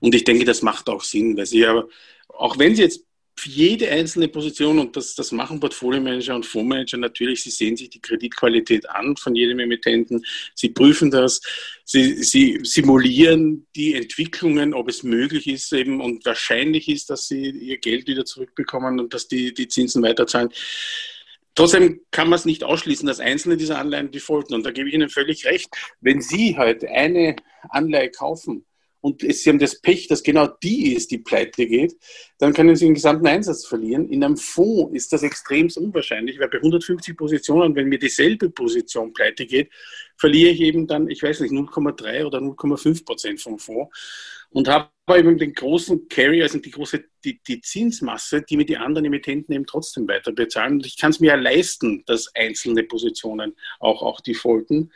Und 0.00 0.14
ich 0.14 0.24
denke, 0.24 0.44
das 0.44 0.62
macht 0.62 0.88
auch 0.88 1.02
Sinn, 1.02 1.36
weil 1.36 1.46
Sie 1.46 1.60
ja, 1.60 1.84
auch 2.32 2.58
wenn 2.58 2.74
Sie 2.74 2.82
jetzt 2.82 3.04
für 3.36 3.48
jede 3.48 3.90
einzelne 3.90 4.28
Position, 4.28 4.78
und 4.78 4.96
das, 4.96 5.14
das 5.14 5.32
machen 5.32 5.58
Portfolio-Manager 5.58 6.34
und 6.36 6.46
Fondsmanager 6.46 6.98
natürlich, 6.98 7.42
sie 7.42 7.50
sehen 7.50 7.76
sich 7.76 7.90
die 7.90 8.00
Kreditqualität 8.00 8.88
an 8.88 9.16
von 9.16 9.34
jedem 9.34 9.58
Emittenten, 9.58 10.24
sie 10.54 10.68
prüfen 10.68 11.10
das, 11.10 11.40
sie, 11.84 12.22
sie 12.22 12.60
simulieren 12.62 13.66
die 13.74 13.94
Entwicklungen, 13.94 14.74
ob 14.74 14.88
es 14.88 15.02
möglich 15.02 15.48
ist 15.48 15.72
eben 15.72 16.00
und 16.00 16.24
wahrscheinlich 16.24 16.88
ist, 16.88 17.10
dass 17.10 17.26
sie 17.26 17.50
ihr 17.50 17.78
Geld 17.78 18.06
wieder 18.06 18.24
zurückbekommen 18.24 19.00
und 19.00 19.14
dass 19.14 19.28
die, 19.28 19.54
die 19.54 19.68
Zinsen 19.68 20.02
weiterzahlen. 20.02 20.50
Trotzdem 21.54 22.00
kann 22.10 22.28
man 22.28 22.38
es 22.38 22.44
nicht 22.44 22.64
ausschließen, 22.64 23.06
dass 23.06 23.20
einzelne 23.20 23.56
dieser 23.56 23.78
Anleihen 23.78 24.10
defaulten. 24.10 24.54
Und 24.54 24.64
da 24.64 24.70
gebe 24.70 24.88
ich 24.88 24.94
Ihnen 24.94 25.10
völlig 25.10 25.44
recht. 25.44 25.68
Wenn 26.00 26.22
Sie 26.22 26.56
heute 26.56 26.88
eine 26.88 27.36
Anleihe 27.68 28.10
kaufen 28.10 28.64
und 29.02 29.20
Sie 29.20 29.50
haben 29.50 29.58
das 29.58 29.80
Pech, 29.80 30.06
dass 30.06 30.22
genau 30.22 30.46
die 30.46 30.94
ist, 30.94 31.10
die 31.10 31.18
pleite 31.18 31.66
geht, 31.66 31.96
dann 32.38 32.52
können 32.54 32.76
Sie 32.76 32.84
den 32.84 32.94
gesamten 32.94 33.26
Einsatz 33.26 33.66
verlieren. 33.66 34.08
In 34.08 34.22
einem 34.22 34.36
Fonds 34.36 34.94
ist 34.94 35.12
das 35.12 35.24
extrem 35.24 35.68
unwahrscheinlich, 35.74 36.38
weil 36.38 36.48
bei 36.48 36.58
150 36.58 37.16
Positionen, 37.16 37.74
wenn 37.74 37.88
mir 37.88 37.98
dieselbe 37.98 38.48
Position 38.48 39.12
pleite 39.12 39.44
geht, 39.44 39.70
verliere 40.16 40.52
ich 40.52 40.60
eben 40.60 40.86
dann, 40.86 41.10
ich 41.10 41.20
weiß 41.20 41.40
nicht, 41.40 41.52
0,3 41.52 42.24
oder 42.24 42.38
0,5 42.38 43.04
Prozent 43.04 43.40
vom 43.40 43.58
Fonds 43.58 43.90
und 44.50 44.68
habe 44.68 44.88
eben 45.08 45.36
den 45.36 45.52
großen 45.52 46.06
Carry, 46.08 46.40
also 46.40 46.58
die 46.58 46.70
große 46.70 47.04
die, 47.24 47.42
die 47.42 47.60
Zinsmasse, 47.60 48.42
die 48.42 48.56
mir 48.56 48.66
die 48.66 48.76
anderen 48.76 49.06
Emittenten 49.06 49.52
eben 49.52 49.66
trotzdem 49.66 50.06
weiter 50.06 50.30
bezahlen. 50.30 50.74
Und 50.74 50.86
ich 50.86 50.96
kann 50.96 51.10
es 51.10 51.18
mir 51.18 51.28
ja 51.28 51.34
leisten, 51.34 52.04
dass 52.06 52.32
einzelne 52.36 52.84
Positionen 52.84 53.56
auch, 53.80 54.02
auch 54.02 54.20
defaulten. 54.20 54.92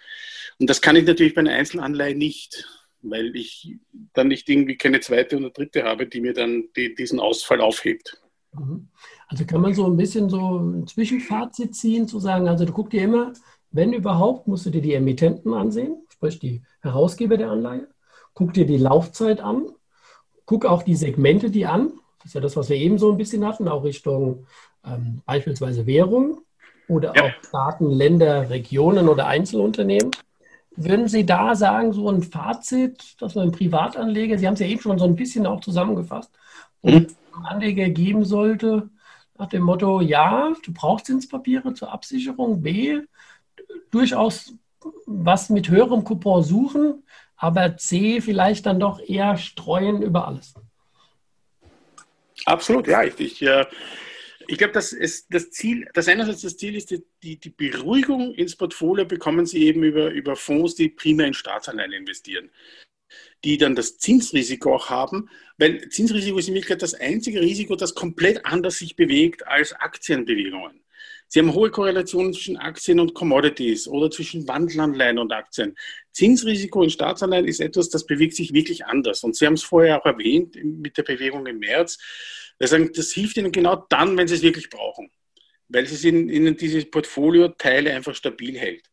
Und 0.58 0.70
das 0.70 0.80
kann 0.80 0.94
ich 0.94 1.04
natürlich 1.04 1.34
bei 1.34 1.40
einer 1.40 1.54
Einzelanleihe 1.54 2.14
nicht 2.14 2.66
weil 3.10 3.34
ich 3.36 3.76
dann 4.12 4.28
nicht 4.28 4.48
irgendwie 4.48 4.76
keine 4.76 5.00
zweite 5.00 5.36
oder 5.36 5.50
dritte 5.50 5.84
habe, 5.84 6.06
die 6.06 6.20
mir 6.20 6.32
dann 6.32 6.64
die, 6.76 6.94
diesen 6.94 7.20
Ausfall 7.20 7.60
aufhebt. 7.60 8.20
Mhm. 8.52 8.88
Also 9.28 9.44
kann 9.44 9.60
man 9.60 9.74
so 9.74 9.86
ein 9.86 9.96
bisschen 9.96 10.30
so 10.30 10.58
ein 10.58 10.86
Zwischenfazit 10.86 11.74
ziehen, 11.74 12.06
zu 12.08 12.20
sagen, 12.20 12.48
also 12.48 12.64
du 12.64 12.72
guckst 12.72 12.92
dir 12.92 13.02
immer, 13.02 13.32
wenn 13.70 13.92
überhaupt, 13.92 14.46
musst 14.46 14.66
du 14.66 14.70
dir 14.70 14.82
die 14.82 14.94
Emittenten 14.94 15.52
ansehen, 15.52 16.06
sprich 16.12 16.38
die 16.38 16.62
Herausgeber 16.80 17.36
der 17.36 17.50
Anleihe, 17.50 17.88
guck 18.34 18.54
dir 18.54 18.66
die 18.66 18.78
Laufzeit 18.78 19.40
an, 19.40 19.66
guck 20.44 20.64
auch 20.64 20.82
die 20.82 20.94
Segmente 20.94 21.50
die 21.50 21.66
an, 21.66 21.92
das 22.18 22.26
ist 22.26 22.34
ja 22.34 22.40
das, 22.40 22.56
was 22.56 22.68
wir 22.68 22.76
eben 22.76 22.98
so 22.98 23.10
ein 23.10 23.18
bisschen 23.18 23.44
hatten, 23.44 23.68
auch 23.68 23.84
Richtung 23.84 24.46
ähm, 24.84 25.22
beispielsweise 25.26 25.86
Währung 25.86 26.40
oder 26.88 27.14
ja. 27.14 27.24
auch 27.24 27.44
Staaten, 27.46 27.90
Länder, 27.90 28.48
Regionen 28.50 29.08
oder 29.08 29.26
Einzelunternehmen. 29.26 30.10
Würden 30.76 31.08
Sie 31.08 31.24
da 31.24 31.54
sagen, 31.54 31.92
so 31.92 32.10
ein 32.10 32.22
Fazit, 32.22 33.20
dass 33.20 33.34
man 33.34 33.50
Privatanleger, 33.50 34.38
Sie 34.38 34.46
haben 34.46 34.54
es 34.54 34.60
ja 34.60 34.66
eben 34.66 34.80
schon 34.80 34.98
so 34.98 35.06
ein 35.06 35.16
bisschen 35.16 35.46
auch 35.46 35.60
zusammengefasst, 35.60 36.30
mhm. 36.82 37.06
Anleger 37.44 37.88
geben 37.88 38.24
sollte, 38.24 38.88
nach 39.38 39.48
dem 39.48 39.62
Motto, 39.62 40.00
ja, 40.00 40.52
du 40.64 40.72
brauchst 40.72 41.06
Zinspapiere 41.06 41.74
zur 41.74 41.92
Absicherung, 41.92 42.62
B, 42.62 43.00
durchaus 43.90 44.54
was 45.06 45.50
mit 45.50 45.68
höherem 45.68 46.04
Coupon 46.04 46.42
suchen, 46.42 47.02
aber 47.36 47.76
C, 47.76 48.20
vielleicht 48.20 48.66
dann 48.66 48.80
doch 48.80 49.00
eher 49.00 49.36
streuen 49.36 50.02
über 50.02 50.26
alles. 50.26 50.54
Absolut, 52.44 52.86
ja. 52.86 53.02
Ich, 53.02 53.18
ich 53.18 53.42
äh, 53.42 53.66
ich 54.48 54.58
glaube, 54.58 54.72
das 54.72 54.92
ist 54.92 55.26
das 55.30 55.50
Ziel, 55.50 55.88
das 55.94 56.08
einerseits 56.08 56.42
das 56.42 56.56
Ziel 56.56 56.76
ist, 56.76 56.90
die, 56.90 57.38
die 57.38 57.50
Beruhigung 57.50 58.34
ins 58.34 58.56
Portfolio 58.56 59.04
bekommen 59.04 59.46
Sie 59.46 59.64
eben 59.64 59.82
über, 59.82 60.10
über 60.10 60.36
Fonds, 60.36 60.74
die 60.74 60.88
primär 60.88 61.26
in 61.26 61.34
Staatsanleihen 61.34 61.92
investieren, 61.92 62.50
die 63.44 63.58
dann 63.58 63.74
das 63.74 63.98
Zinsrisiko 63.98 64.74
auch 64.74 64.90
haben, 64.90 65.28
weil 65.58 65.88
Zinsrisiko 65.88 66.38
ist 66.38 66.48
in 66.48 66.54
Wirklichkeit 66.54 66.82
das 66.82 66.94
einzige 66.94 67.40
Risiko, 67.40 67.76
das 67.76 67.94
komplett 67.94 68.44
anders 68.44 68.78
sich 68.78 68.96
bewegt 68.96 69.46
als 69.46 69.72
Aktienbewegungen. 69.72 70.80
Sie 71.28 71.40
haben 71.40 71.54
hohe 71.54 71.70
Korrelationen 71.70 72.32
zwischen 72.32 72.56
Aktien 72.56 73.00
und 73.00 73.14
Commodities 73.14 73.88
oder 73.88 74.10
zwischen 74.10 74.46
Wandelanleihen 74.46 75.18
und 75.18 75.32
Aktien. 75.32 75.76
Zinsrisiko 76.12 76.82
in 76.82 76.90
Staatsanleihen 76.90 77.46
ist 77.46 77.60
etwas, 77.60 77.88
das 77.88 78.06
bewegt 78.06 78.36
sich 78.36 78.52
wirklich 78.52 78.86
anders. 78.86 79.24
Und 79.24 79.34
Sie 79.34 79.44
haben 79.44 79.54
es 79.54 79.64
vorher 79.64 80.00
auch 80.00 80.06
erwähnt 80.06 80.56
mit 80.62 80.96
der 80.96 81.02
Bewegung 81.02 81.46
im 81.46 81.58
März. 81.58 81.98
Sagen, 82.60 82.90
das 82.94 83.12
hilft 83.12 83.36
Ihnen 83.36 83.52
genau 83.52 83.86
dann, 83.88 84.16
wenn 84.16 84.28
Sie 84.28 84.34
es 84.34 84.42
wirklich 84.42 84.70
brauchen, 84.70 85.10
weil 85.68 85.84
es 85.84 86.04
Ihnen 86.04 86.56
diese 86.56 86.84
Portfolio-Teile 86.86 87.92
einfach 87.92 88.14
stabil 88.14 88.58
hält. 88.58 88.84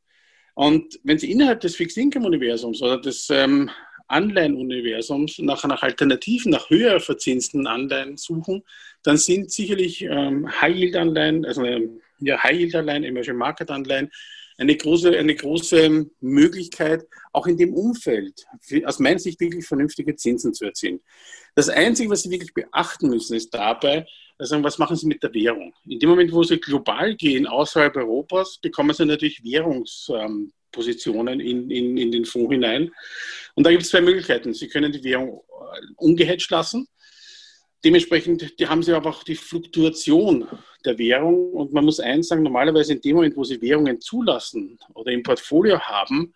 Und 0.56 1.00
wenn 1.04 1.18
Sie 1.18 1.32
innerhalb 1.32 1.62
des 1.62 1.76
Fixed 1.76 1.98
Income 1.98 2.28
Universums 2.28 2.82
oder 2.82 3.00
des 3.00 3.30
ähm, 3.30 3.70
Anleihenuniversums 4.08 5.40
nach, 5.40 5.64
nach 5.64 5.82
Alternativen, 5.82 6.52
nach 6.52 6.70
höher 6.70 7.00
verzinsten 7.00 7.66
Anleihen 7.68 8.18
suchen, 8.18 8.64
dann 9.02 9.18
sind 9.18 9.52
sicherlich 9.52 10.02
ähm, 10.04 10.50
High-Yield-Anleihen, 10.62 11.46
also 11.46 11.64
ähm, 11.64 12.02
ja, 12.20 12.42
High-Yield-Anleihen, 12.42 13.04
Emerging 13.04 13.38
Market-Anleihen 13.38 14.12
eine 14.58 14.76
große, 14.76 15.18
eine 15.18 15.36
große 15.36 16.06
Möglichkeit, 16.22 17.06
auch 17.32 17.48
in 17.48 17.58
dem 17.58 17.74
Umfeld 17.74 18.46
aus 18.86 19.00
meiner 19.00 19.20
Sicht 19.20 19.40
wirklich 19.40 19.66
vernünftige 19.66 20.16
Zinsen 20.16 20.54
zu 20.54 20.66
erzielen. 20.66 21.00
Das 21.56 21.70
Einzige, 21.70 22.10
was 22.10 22.24
Sie 22.24 22.30
wirklich 22.30 22.54
beachten 22.54 23.10
müssen, 23.10 23.36
ist 23.36 23.54
dabei, 23.54 24.06
also 24.38 24.62
was 24.64 24.78
machen 24.78 24.96
Sie 24.96 25.08
mit 25.08 25.24
der 25.24 25.34
Währung? 25.34 25.74
In 25.86 26.00
dem 26.00 26.10
Moment, 26.10 26.32
wo 26.32 26.44
Sie 26.44 26.60
global 26.60 27.16
gehen, 27.16 27.48
außerhalb 27.48 27.96
Europas, 27.96 28.58
bekommen 28.60 28.94
Sie 28.94 29.06
natürlich 29.06 29.44
Währungspositionen 29.44 31.40
in, 31.40 31.70
in, 31.70 31.98
in 31.98 32.12
den 32.12 32.26
Fonds 32.26 32.52
hinein. 32.52 32.92
Und 33.56 33.66
da 33.66 33.72
gibt 33.72 33.84
es 33.84 33.90
zwei 33.90 34.02
Möglichkeiten. 34.02 34.54
Sie 34.54 34.68
können 34.68 34.92
die 34.92 35.04
Währung 35.04 35.44
ungehatcht 35.98 36.50
lassen 36.52 36.88
Dementsprechend 37.84 38.60
die 38.60 38.68
haben 38.68 38.82
sie 38.82 38.94
aber 38.94 39.10
auch 39.10 39.24
die 39.24 39.36
Fluktuation 39.36 40.48
der 40.86 40.98
Währung. 40.98 41.52
Und 41.52 41.74
man 41.74 41.86
muss 41.86 42.00
eins 42.00 42.30
sagen, 42.30 42.44
normalerweise 42.44 42.94
in 42.94 43.02
dem 43.02 43.16
Moment, 43.18 43.36
wo 43.36 43.44
sie 43.44 43.62
Währungen 43.62 44.00
zulassen 44.00 44.80
oder 44.94 45.12
im 45.12 45.24
Portfolio 45.24 45.80
haben, 45.80 46.34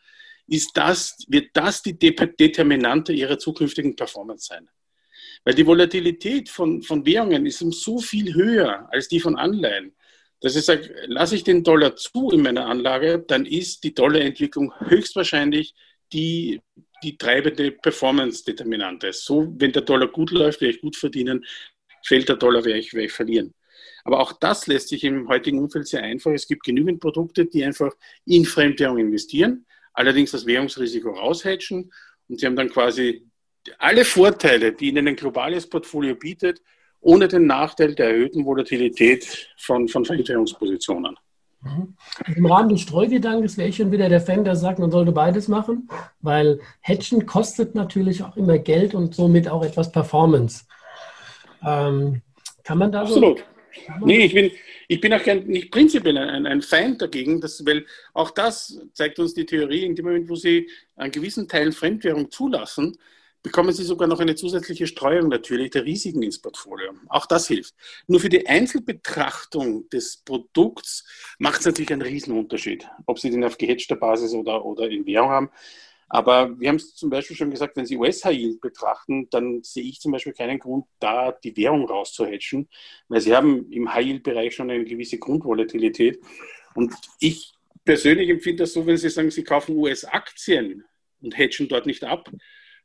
ist 0.47 0.71
das, 0.75 1.17
wird 1.27 1.49
das 1.53 1.81
die 1.81 1.97
Determinante 1.97 3.13
ihrer 3.13 3.37
zukünftigen 3.37 3.95
Performance 3.95 4.47
sein. 4.47 4.69
Weil 5.43 5.53
die 5.53 5.65
Volatilität 5.65 6.49
von, 6.49 6.81
von 6.81 7.05
Währungen 7.05 7.45
ist 7.45 7.61
um 7.61 7.71
so 7.71 7.99
viel 7.99 8.33
höher 8.33 8.87
als 8.91 9.07
die 9.07 9.19
von 9.19 9.37
Anleihen. 9.37 9.93
Dass 10.41 10.55
ich 10.55 10.65
sage, 10.65 10.93
lasse 11.07 11.35
ich 11.35 11.43
den 11.43 11.63
Dollar 11.63 11.95
zu 11.95 12.29
in 12.31 12.41
meiner 12.41 12.67
Anlage, 12.67 13.23
dann 13.27 13.45
ist 13.45 13.83
die 13.83 13.93
Dollarentwicklung 13.93 14.73
höchstwahrscheinlich 14.79 15.73
die 16.13 16.61
die 17.03 17.17
treibende 17.17 17.71
Performance-Determinante. 17.71 19.13
So, 19.13 19.53
wenn 19.57 19.71
der 19.71 19.83
Dollar 19.83 20.07
gut 20.07 20.31
läuft, 20.31 20.61
werde 20.61 20.75
ich 20.75 20.81
gut 20.81 20.95
verdienen, 20.95 21.45
fällt 22.03 22.29
der 22.29 22.37
Dollar, 22.37 22.63
werde 22.65 22.79
ich, 22.79 22.93
werde 22.93 23.05
ich 23.05 23.13
verlieren. 23.13 23.53
Aber 24.03 24.19
auch 24.19 24.33
das 24.33 24.67
lässt 24.67 24.89
sich 24.89 25.03
im 25.03 25.27
heutigen 25.27 25.59
Umfeld 25.59 25.87
sehr 25.87 26.01
einfach. 26.01 26.31
Es 26.31 26.47
gibt 26.47 26.63
genügend 26.63 27.01
Produkte, 27.01 27.45
die 27.45 27.63
einfach 27.63 27.91
in 28.25 28.45
Fremdwährung 28.45 28.97
investieren, 28.97 29.65
allerdings 29.93 30.31
das 30.31 30.45
Währungsrisiko 30.45 31.11
raushedgen 31.11 31.91
und 32.29 32.39
sie 32.39 32.45
haben 32.45 32.55
dann 32.55 32.69
quasi 32.69 33.27
alle 33.79 34.05
Vorteile, 34.05 34.73
die 34.73 34.89
ihnen 34.89 35.07
ein 35.07 35.15
globales 35.15 35.67
Portfolio 35.67 36.15
bietet, 36.15 36.61
ohne 37.01 37.27
den 37.27 37.45
Nachteil 37.45 37.95
der 37.95 38.09
erhöhten 38.09 38.45
Volatilität 38.45 39.49
von, 39.57 39.87
von 39.87 40.05
Fremdwährungspositionen. 40.05 41.15
Mhm. 41.61 41.95
Im 42.35 42.45
Rahmen 42.45 42.69
des 42.69 42.81
Streugedankens 42.81 43.57
wäre 43.57 43.69
ich 43.69 43.77
schon 43.77 43.91
wieder 43.91 44.09
der 44.09 44.21
Fan, 44.21 44.43
der 44.43 44.55
sagt, 44.55 44.79
man 44.79 44.91
sollte 44.91 45.11
beides 45.11 45.47
machen, 45.47 45.89
weil 46.21 46.59
Hedgen 46.81 47.25
kostet 47.25 47.75
natürlich 47.75 48.23
auch 48.23 48.37
immer 48.37 48.57
Geld 48.59 48.93
und 48.93 49.15
somit 49.15 49.49
auch 49.49 49.63
etwas 49.63 49.91
Performance. 49.91 50.65
Ähm, 51.65 52.21
kann 52.63 52.77
man 52.77 52.91
da 52.91 53.01
Absolut. 53.01 53.39
so. 53.39 53.43
Absolut. 53.87 54.07
Nee, 54.07 54.25
ich 54.25 54.33
bin, 54.33 54.51
ich 54.87 55.01
bin 55.01 55.13
auch 55.13 55.21
kein, 55.21 55.45
nicht 55.45 55.71
prinzipiell 55.71 56.17
ein, 56.17 56.45
ein 56.45 56.61
Feind 56.61 57.01
dagegen, 57.01 57.41
dass, 57.41 57.65
weil 57.65 57.85
auch 58.13 58.31
das 58.31 58.79
zeigt 58.93 59.19
uns 59.19 59.33
die 59.33 59.45
Theorie, 59.45 59.85
in 59.85 59.95
dem 59.95 60.05
Moment, 60.05 60.29
wo 60.29 60.35
Sie 60.35 60.69
einen 60.95 61.11
gewissen 61.11 61.47
Teil 61.47 61.71
Fremdwährung 61.71 62.31
zulassen, 62.31 62.97
bekommen 63.47 63.71
Sie 63.71 63.85
sogar 63.85 64.09
noch 64.09 64.19
eine 64.19 64.35
zusätzliche 64.35 64.87
Streuung 64.87 65.29
natürlich 65.29 65.71
der 65.71 65.85
Risiken 65.85 66.21
ins 66.21 66.37
Portfolio. 66.37 66.91
Auch 67.07 67.25
das 67.25 67.47
hilft. 67.47 67.73
Nur 68.05 68.19
für 68.19 68.27
die 68.27 68.45
Einzelbetrachtung 68.45 69.87
des 69.87 70.17
Produkts 70.17 71.05
macht 71.39 71.61
es 71.61 71.65
natürlich 71.65 71.93
einen 71.93 72.01
Riesenunterschied, 72.01 72.85
ob 73.05 73.19
Sie 73.19 73.29
den 73.29 73.45
auf 73.45 73.57
gehatchter 73.57 73.95
Basis 73.95 74.33
oder, 74.33 74.65
oder 74.65 74.89
in 74.89 75.05
Währung 75.05 75.29
haben. 75.29 75.49
Aber 76.09 76.59
wir 76.59 76.67
haben 76.67 76.75
es 76.75 76.93
zum 76.95 77.09
Beispiel 77.09 77.37
schon 77.37 77.49
gesagt, 77.49 77.77
wenn 77.77 77.85
Sie 77.85 77.95
US-High 77.95 78.59
betrachten, 78.59 79.29
dann 79.29 79.63
sehe 79.63 79.83
ich 79.83 80.01
zum 80.01 80.11
Beispiel 80.11 80.33
keinen 80.33 80.59
Grund, 80.59 80.83
da 80.99 81.31
die 81.31 81.55
Währung 81.55 81.87
rauszuhatchen, 81.87 82.67
weil 83.07 83.21
Sie 83.21 83.33
haben 83.33 83.71
im 83.71 83.93
High-Yield-Bereich 83.93 84.55
schon 84.55 84.69
eine 84.69 84.83
gewisse 84.83 85.19
Grundvolatilität. 85.19 86.19
Und 86.75 86.93
ich 87.21 87.53
persönlich 87.85 88.29
empfinde 88.29 88.63
das 88.63 88.73
so, 88.73 88.85
wenn 88.85 88.97
Sie 88.97 89.09
sagen, 89.09 89.31
Sie 89.31 89.45
kaufen 89.45 89.77
US-Aktien 89.77 90.83
und 91.21 91.37
hatchen 91.37 91.69
dort 91.69 91.85
nicht 91.85 92.03
ab, 92.03 92.29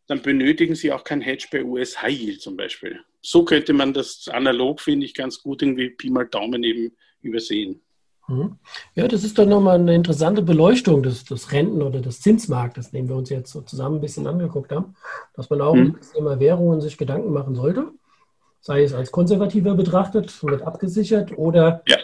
dann 0.06 0.22
benötigen 0.22 0.74
Sie 0.74 0.92
auch 0.92 1.04
kein 1.04 1.20
Hedge 1.20 1.46
bei 1.50 1.64
US 1.64 2.00
High 2.02 2.18
Yield 2.18 2.40
zum 2.40 2.56
Beispiel. 2.56 3.00
So 3.20 3.44
könnte 3.44 3.72
man 3.72 3.92
das 3.92 4.28
analog, 4.28 4.80
finde 4.80 5.06
ich, 5.06 5.14
ganz 5.14 5.42
gut 5.42 5.62
irgendwie 5.62 5.90
Pi 5.90 6.10
mal 6.10 6.26
Daumen 6.26 6.64
eben 6.64 6.92
übersehen. 7.20 7.80
Mhm. 8.28 8.58
Ja, 8.94 9.08
das 9.08 9.24
ist 9.24 9.38
doch 9.38 9.46
nochmal 9.46 9.78
eine 9.78 9.94
interessante 9.94 10.42
Beleuchtung 10.42 11.02
des, 11.02 11.24
des 11.24 11.52
Renten- 11.52 11.82
oder 11.82 12.00
des 12.00 12.20
Zinsmarktes, 12.20 12.90
den 12.90 13.08
wir 13.08 13.16
uns 13.16 13.30
jetzt 13.30 13.52
so 13.52 13.62
zusammen 13.62 13.96
ein 13.96 14.00
bisschen 14.00 14.26
angeguckt 14.26 14.72
haben, 14.72 14.94
dass 15.34 15.50
man 15.50 15.60
auch 15.60 15.74
mhm. 15.74 15.96
das 15.98 16.12
Thema 16.12 16.38
Währungen 16.38 16.80
sich 16.80 16.98
Gedanken 16.98 17.32
machen 17.32 17.54
sollte, 17.54 17.92
sei 18.60 18.82
es 18.84 18.92
als 18.92 19.10
konservativer 19.10 19.74
betrachtet, 19.74 20.42
mit 20.42 20.62
abgesichert 20.62 21.36
oder 21.36 21.82
ja. 21.86 21.96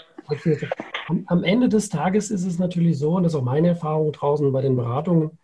am, 1.08 1.24
am 1.26 1.44
Ende 1.44 1.68
des 1.68 1.88
Tages 1.88 2.30
ist 2.30 2.44
es 2.44 2.58
natürlich 2.58 2.98
so, 2.98 3.16
und 3.16 3.22
das 3.22 3.32
ist 3.32 3.38
auch 3.38 3.44
meine 3.44 3.68
Erfahrung 3.68 4.12
draußen 4.12 4.52
bei 4.52 4.62
den 4.62 4.76
Beratungen, 4.76 5.38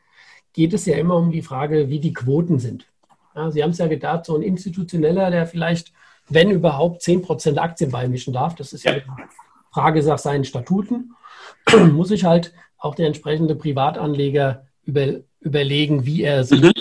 geht 0.55 0.73
es 0.73 0.87
ja 0.87 0.97
immer 0.97 1.17
um 1.17 1.31
die 1.31 1.43
Frage, 1.43 1.91
wie 1.91 2.01
die 2.01 2.15
Quoten 2.15 2.59
sind. 2.59 2.87
Ja, 3.35 3.51
Sie 3.51 3.63
haben 3.63 3.71
es 3.71 3.79
ja 3.79 3.89
gedacht, 3.89 4.25
so 4.25 4.37
ein 4.37 4.43
Institutioneller, 4.43 5.31
der 5.31 5.47
vielleicht, 5.47 5.93
wenn 6.29 6.51
überhaupt, 6.51 7.03
10% 7.03 7.59
Aktien 7.59 7.91
beimischen 7.91 8.33
darf, 8.33 8.55
das 8.55 8.73
ist 8.73 8.85
ja, 8.85 8.97
ja 8.97 9.03
Frage 9.73 10.03
nach 10.05 10.19
seinen 10.19 10.45
Statuten, 10.45 11.15
muss 11.93 12.09
sich 12.09 12.25
halt 12.25 12.55
auch 12.79 12.95
der 12.95 13.09
entsprechende 13.09 13.57
Privatanleger 13.57 14.67
über, 14.85 15.21
überlegen, 15.41 16.07
wie 16.07 16.23
er 16.23 16.45
sich. 16.45 16.63
Mhm. 16.63 16.73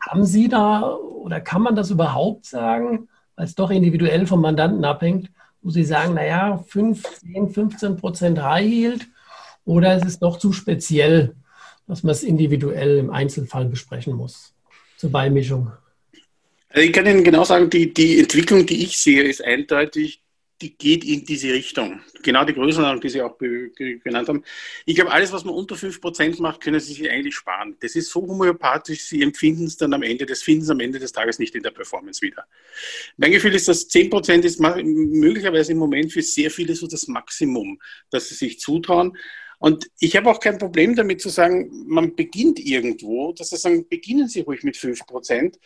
Haben 0.00 0.24
Sie 0.24 0.48
da 0.48 0.94
oder 0.94 1.40
kann 1.40 1.62
man 1.62 1.74
das 1.74 1.90
überhaupt 1.90 2.46
sagen, 2.46 3.08
weil 3.34 3.44
es 3.46 3.56
doch 3.56 3.70
individuell 3.70 4.26
vom 4.26 4.40
Mandanten 4.40 4.84
abhängt, 4.84 5.30
wo 5.60 5.70
Sie 5.70 5.84
sagen, 5.84 6.14
naja, 6.14 6.62
5, 6.68 7.02
10, 7.20 7.50
15 7.50 7.96
Prozent 7.96 8.42
High 8.42 8.66
Yield 8.66 9.06
oder 9.64 9.96
ist 9.96 10.06
es 10.06 10.18
doch 10.20 10.38
zu 10.38 10.52
speziell, 10.52 11.34
dass 11.88 12.02
man 12.02 12.12
es 12.12 12.22
individuell 12.22 12.98
im 12.98 13.10
Einzelfall 13.10 13.64
besprechen 13.64 14.14
muss 14.14 14.54
zur 14.96 15.10
Beimischung? 15.10 15.72
Also 16.68 16.86
ich 16.86 16.92
kann 16.92 17.06
Ihnen 17.06 17.24
genau 17.24 17.44
sagen, 17.44 17.70
die, 17.70 17.92
die 17.92 18.20
Entwicklung, 18.20 18.66
die 18.66 18.84
ich 18.84 18.98
sehe, 18.98 19.22
ist 19.22 19.42
eindeutig 19.42 20.22
die 20.60 20.76
geht 20.76 21.04
in 21.04 21.24
diese 21.24 21.52
Richtung. 21.52 22.00
Genau 22.22 22.44
die 22.44 22.54
Größenordnung, 22.54 23.00
die 23.00 23.08
Sie 23.08 23.22
auch 23.22 23.38
genannt 23.38 24.28
haben. 24.28 24.44
Ich 24.86 24.96
glaube, 24.96 25.12
alles, 25.12 25.32
was 25.32 25.44
man 25.44 25.54
unter 25.54 25.76
5% 25.76 26.42
macht, 26.42 26.60
können 26.60 26.80
Sie 26.80 26.94
sich 26.94 27.10
eigentlich 27.10 27.36
sparen. 27.36 27.76
Das 27.80 27.94
ist 27.94 28.10
so 28.10 28.22
homöopathisch, 28.22 29.04
Sie 29.04 29.22
empfinden 29.22 29.66
es 29.66 29.76
dann 29.76 29.94
am 29.94 30.02
Ende, 30.02 30.26
das 30.26 30.42
finden 30.42 30.64
Sie 30.64 30.72
am 30.72 30.80
Ende 30.80 30.98
des 30.98 31.12
Tages 31.12 31.38
nicht 31.38 31.54
in 31.54 31.62
der 31.62 31.70
Performance 31.70 32.22
wieder. 32.22 32.44
Mein 33.16 33.32
Gefühl 33.32 33.54
ist, 33.54 33.68
dass 33.68 33.88
10% 33.88 34.42
ist 34.42 34.60
möglicherweise 34.60 35.72
im 35.72 35.78
Moment 35.78 36.12
für 36.12 36.22
sehr 36.22 36.50
viele 36.50 36.74
so 36.74 36.88
das 36.88 37.06
Maximum, 37.06 37.80
dass 38.10 38.28
sie 38.28 38.34
sich 38.34 38.58
zutrauen. 38.58 39.16
Und 39.58 39.88
ich 39.98 40.16
habe 40.16 40.30
auch 40.30 40.40
kein 40.40 40.58
Problem 40.58 40.94
damit 40.94 41.20
zu 41.20 41.28
sagen, 41.28 41.84
man 41.86 42.14
beginnt 42.14 42.60
irgendwo, 42.60 43.32
dass 43.32 43.50
Sie 43.50 43.56
sagen, 43.56 43.88
beginnen 43.88 44.28
Sie 44.28 44.40
ruhig 44.40 44.62
mit 44.62 44.76
5 44.76 45.06
Prozent 45.06 45.58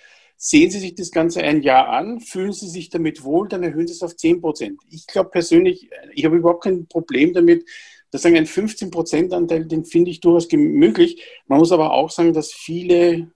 Sehen 0.44 0.72
Sie 0.72 0.80
sich 0.80 0.96
das 0.96 1.12
Ganze 1.12 1.40
ein 1.40 1.62
Jahr 1.62 1.88
an, 1.90 2.18
fühlen 2.18 2.52
Sie 2.52 2.68
sich 2.68 2.90
damit 2.90 3.22
wohl, 3.22 3.46
dann 3.46 3.62
erhöhen 3.62 3.86
Sie 3.86 3.92
es 3.92 4.02
auf 4.02 4.16
10 4.16 4.40
Prozent. 4.40 4.80
Ich 4.90 5.06
glaube 5.06 5.30
persönlich, 5.30 5.88
ich 6.14 6.24
habe 6.24 6.36
überhaupt 6.36 6.64
kein 6.64 6.88
Problem 6.88 7.32
damit, 7.32 7.64
dass 8.10 8.22
sagen 8.22 8.36
ein 8.36 8.46
15-Prozent-Anteil, 8.46 9.66
den 9.66 9.84
finde 9.84 10.10
ich 10.10 10.18
durchaus 10.18 10.50
möglich. 10.50 11.22
Man 11.46 11.60
muss 11.60 11.70
aber 11.70 11.92
auch 11.92 12.10
sagen, 12.10 12.32
dass 12.32 12.52
viele 12.52 13.30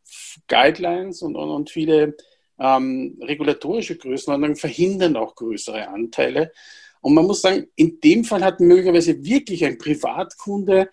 Guidelines 0.49 1.23
und, 1.23 1.37
und, 1.37 1.49
und 1.49 1.71
viele 1.71 2.17
ähm, 2.59 3.17
regulatorische 3.23 3.97
Größenordnungen 3.97 4.57
verhindern 4.57 5.17
auch 5.17 5.37
größere 5.37 5.87
Anteile. 5.87 6.51
Und 7.07 7.15
man 7.15 7.27
muss 7.27 7.43
sagen, 7.43 7.69
in 7.77 8.01
dem 8.01 8.25
Fall 8.25 8.43
hat 8.43 8.59
möglicherweise 8.59 9.25
wirklich 9.25 9.65
ein 9.65 9.79
Privatkunde 9.79 10.91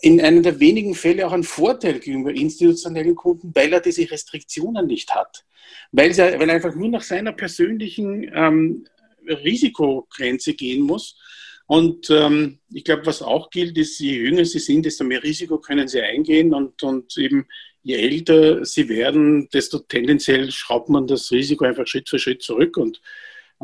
in 0.00 0.20
einem 0.20 0.44
der 0.44 0.60
wenigen 0.60 0.94
Fälle 0.94 1.26
auch 1.26 1.32
einen 1.32 1.42
Vorteil 1.42 1.98
gegenüber 1.98 2.30
institutionellen 2.30 3.16
Kunden, 3.16 3.50
weil 3.52 3.72
er 3.72 3.80
diese 3.80 4.08
Restriktionen 4.08 4.86
nicht 4.86 5.12
hat. 5.12 5.44
Weil, 5.90 6.16
er, 6.16 6.38
weil 6.38 6.48
er 6.48 6.54
einfach 6.54 6.76
nur 6.76 6.88
nach 6.88 7.02
seiner 7.02 7.32
persönlichen 7.32 8.30
ähm, 8.32 8.86
Risikogrenze 9.26 10.54
gehen 10.54 10.82
muss. 10.82 11.18
Und 11.66 12.08
ähm, 12.10 12.60
ich 12.72 12.84
glaube, 12.84 13.06
was 13.06 13.20
auch 13.20 13.50
gilt, 13.50 13.76
ist, 13.76 13.98
je 13.98 14.18
jünger 14.18 14.44
sie 14.44 14.60
sind, 14.60 14.86
desto 14.86 15.02
mehr 15.02 15.24
Risiko 15.24 15.58
können 15.58 15.88
sie 15.88 16.00
eingehen 16.00 16.54
und, 16.54 16.80
und 16.84 17.18
eben 17.18 17.48
je 17.82 17.96
älter 17.96 18.64
sie 18.64 18.88
werden, 18.88 19.48
desto 19.52 19.80
tendenziell 19.80 20.52
schraubt 20.52 20.90
man 20.90 21.08
das 21.08 21.32
Risiko 21.32 21.64
einfach 21.64 21.88
Schritt 21.88 22.08
für 22.08 22.20
Schritt 22.20 22.40
zurück. 22.40 22.76
Und 22.76 23.00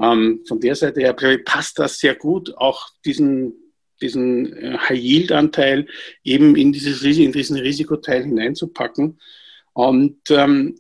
ähm, 0.01 0.45
von 0.47 0.61
der 0.61 0.75
Seite 0.75 1.01
her 1.01 1.17
ich, 1.19 1.45
passt 1.45 1.79
das 1.79 1.99
sehr 1.99 2.15
gut, 2.15 2.57
auch 2.57 2.89
diesen 3.05 3.55
diesen 4.01 4.55
äh, 4.57 4.79
High-Yield-Anteil 4.79 5.87
eben 6.25 6.57
in, 6.57 6.73
dieses, 6.73 7.03
in 7.03 7.33
diesen 7.33 7.57
Risikoteil 7.57 8.25
hineinzupacken. 8.25 9.19
Und 9.73 10.19
ähm, 10.31 10.77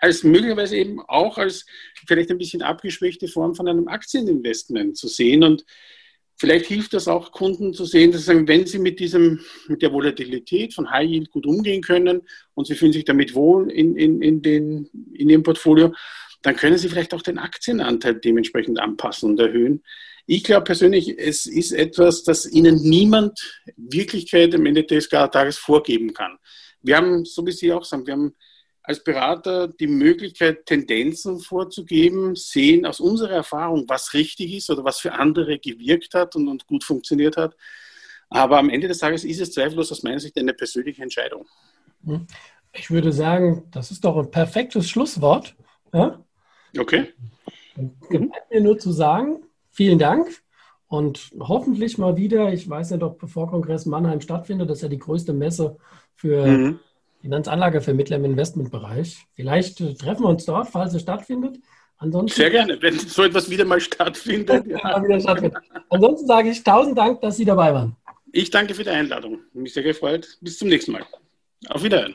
als 0.00 0.24
möglicherweise 0.24 0.76
eben 0.76 1.00
auch 1.00 1.36
als 1.36 1.66
vielleicht 2.06 2.30
ein 2.30 2.38
bisschen 2.38 2.62
abgeschwächte 2.62 3.28
Form 3.28 3.54
von 3.54 3.68
einem 3.68 3.88
Aktieninvestment 3.88 4.96
zu 4.96 5.08
sehen. 5.08 5.44
Und 5.44 5.66
vielleicht 6.36 6.66
hilft 6.66 6.94
das 6.94 7.08
auch 7.08 7.32
Kunden 7.32 7.74
zu 7.74 7.84
sehen, 7.84 8.12
dass 8.12 8.24
sie 8.24 8.48
wenn 8.48 8.66
sie 8.66 8.78
mit 8.78 8.98
diesem, 8.98 9.40
mit 9.68 9.82
der 9.82 9.92
Volatilität 9.92 10.72
von 10.72 10.90
High 10.90 11.08
Yield 11.08 11.30
gut 11.30 11.44
umgehen 11.44 11.82
können 11.82 12.22
und 12.54 12.66
sie 12.66 12.74
fühlen 12.74 12.94
sich 12.94 13.04
damit 13.04 13.34
wohl 13.34 13.70
in, 13.70 13.96
in, 13.96 14.22
in, 14.22 14.40
den, 14.40 14.88
in 15.12 15.28
ihrem 15.28 15.42
Portfolio, 15.42 15.92
dann 16.42 16.56
können 16.56 16.78
sie 16.78 16.88
vielleicht 16.88 17.14
auch 17.14 17.22
den 17.22 17.38
Aktienanteil 17.38 18.14
dementsprechend 18.14 18.80
anpassen 18.80 19.30
und 19.30 19.40
erhöhen. 19.40 19.82
Ich 20.26 20.44
glaube 20.44 20.64
persönlich, 20.64 21.18
es 21.18 21.46
ist 21.46 21.72
etwas, 21.72 22.22
das 22.22 22.50
Ihnen 22.50 22.76
niemand 22.82 23.62
Wirklichkeit 23.76 24.54
am 24.54 24.66
Ende 24.66 24.84
des 24.84 25.08
Tages 25.08 25.58
vorgeben 25.58 26.14
kann. 26.14 26.38
Wir 26.82 26.96
haben, 26.96 27.24
so 27.24 27.44
wie 27.46 27.52
Sie 27.52 27.72
auch 27.72 27.84
sagen, 27.84 28.06
wir 28.06 28.14
haben 28.14 28.34
als 28.82 29.04
Berater 29.04 29.68
die 29.68 29.86
Möglichkeit, 29.86 30.66
Tendenzen 30.66 31.38
vorzugeben, 31.40 32.34
sehen 32.34 32.86
aus 32.86 33.00
unserer 33.00 33.32
Erfahrung, 33.32 33.84
was 33.88 34.14
richtig 34.14 34.54
ist 34.54 34.70
oder 34.70 34.84
was 34.84 34.98
für 35.00 35.12
andere 35.12 35.58
gewirkt 35.58 36.14
hat 36.14 36.34
und, 36.36 36.48
und 36.48 36.66
gut 36.66 36.84
funktioniert 36.84 37.36
hat. 37.36 37.54
Aber 38.30 38.58
am 38.58 38.70
Ende 38.70 38.88
des 38.88 38.98
Tages 38.98 39.24
ist 39.24 39.40
es 39.40 39.52
zweifellos 39.52 39.92
aus 39.92 40.02
meiner 40.02 40.20
Sicht 40.20 40.36
eine 40.38 40.54
persönliche 40.54 41.02
Entscheidung. 41.02 41.46
Hm. 42.04 42.26
Ich 42.72 42.90
würde 42.90 43.12
sagen, 43.12 43.64
das 43.72 43.90
ist 43.90 44.04
doch 44.04 44.16
ein 44.16 44.30
perfektes 44.30 44.88
Schlusswort. 44.88 45.56
Ja? 45.92 46.24
Okay. 46.78 47.08
Dann 47.76 48.28
bleibt 48.28 48.50
mir 48.50 48.60
nur 48.60 48.78
zu 48.78 48.92
sagen, 48.92 49.42
vielen 49.70 49.98
Dank 49.98 50.42
und 50.88 51.30
hoffentlich 51.38 51.98
mal 51.98 52.16
wieder, 52.16 52.52
ich 52.52 52.68
weiß 52.68 52.90
nicht, 52.90 53.02
ob 53.02 53.18
bevor 53.18 53.48
Kongress 53.48 53.86
Mannheim 53.86 54.20
stattfindet, 54.20 54.68
das 54.68 54.78
ist 54.78 54.82
ja 54.82 54.88
die 54.88 54.98
größte 54.98 55.32
Messe 55.32 55.76
für 56.16 56.46
mhm. 56.46 56.80
Finanzanlagevermittler 57.20 58.16
im 58.16 58.24
Investmentbereich. 58.24 59.26
Vielleicht 59.34 59.80
äh, 59.80 59.94
treffen 59.94 60.24
wir 60.24 60.30
uns 60.30 60.44
dort, 60.44 60.68
falls 60.68 60.92
es 60.94 61.02
stattfindet. 61.02 61.58
Ansonsten, 61.98 62.40
Sehr 62.40 62.50
gerne, 62.50 62.80
wenn 62.80 62.98
so 62.98 63.22
etwas 63.22 63.48
wieder 63.50 63.64
mal 63.64 63.80
stattfindet. 63.80 64.66
ja. 64.68 65.02
wieder 65.02 65.20
stattfindet. 65.20 65.62
Ansonsten 65.90 66.26
sage 66.26 66.50
ich 66.50 66.64
tausend 66.64 66.98
Dank, 66.98 67.20
dass 67.20 67.36
Sie 67.36 67.44
dabei 67.44 67.72
waren. 67.72 67.94
Ich 68.32 68.50
danke 68.50 68.74
für 68.74 68.84
die 68.84 68.90
Einladung. 68.90 69.40
Mich 69.52 69.74
sehr 69.74 69.82
gefreut. 69.82 70.38
Bis 70.40 70.58
zum 70.58 70.68
nächsten 70.68 70.92
Mal. 70.92 71.04
Auf 71.68 71.82
Wiedersehen. 71.82 72.14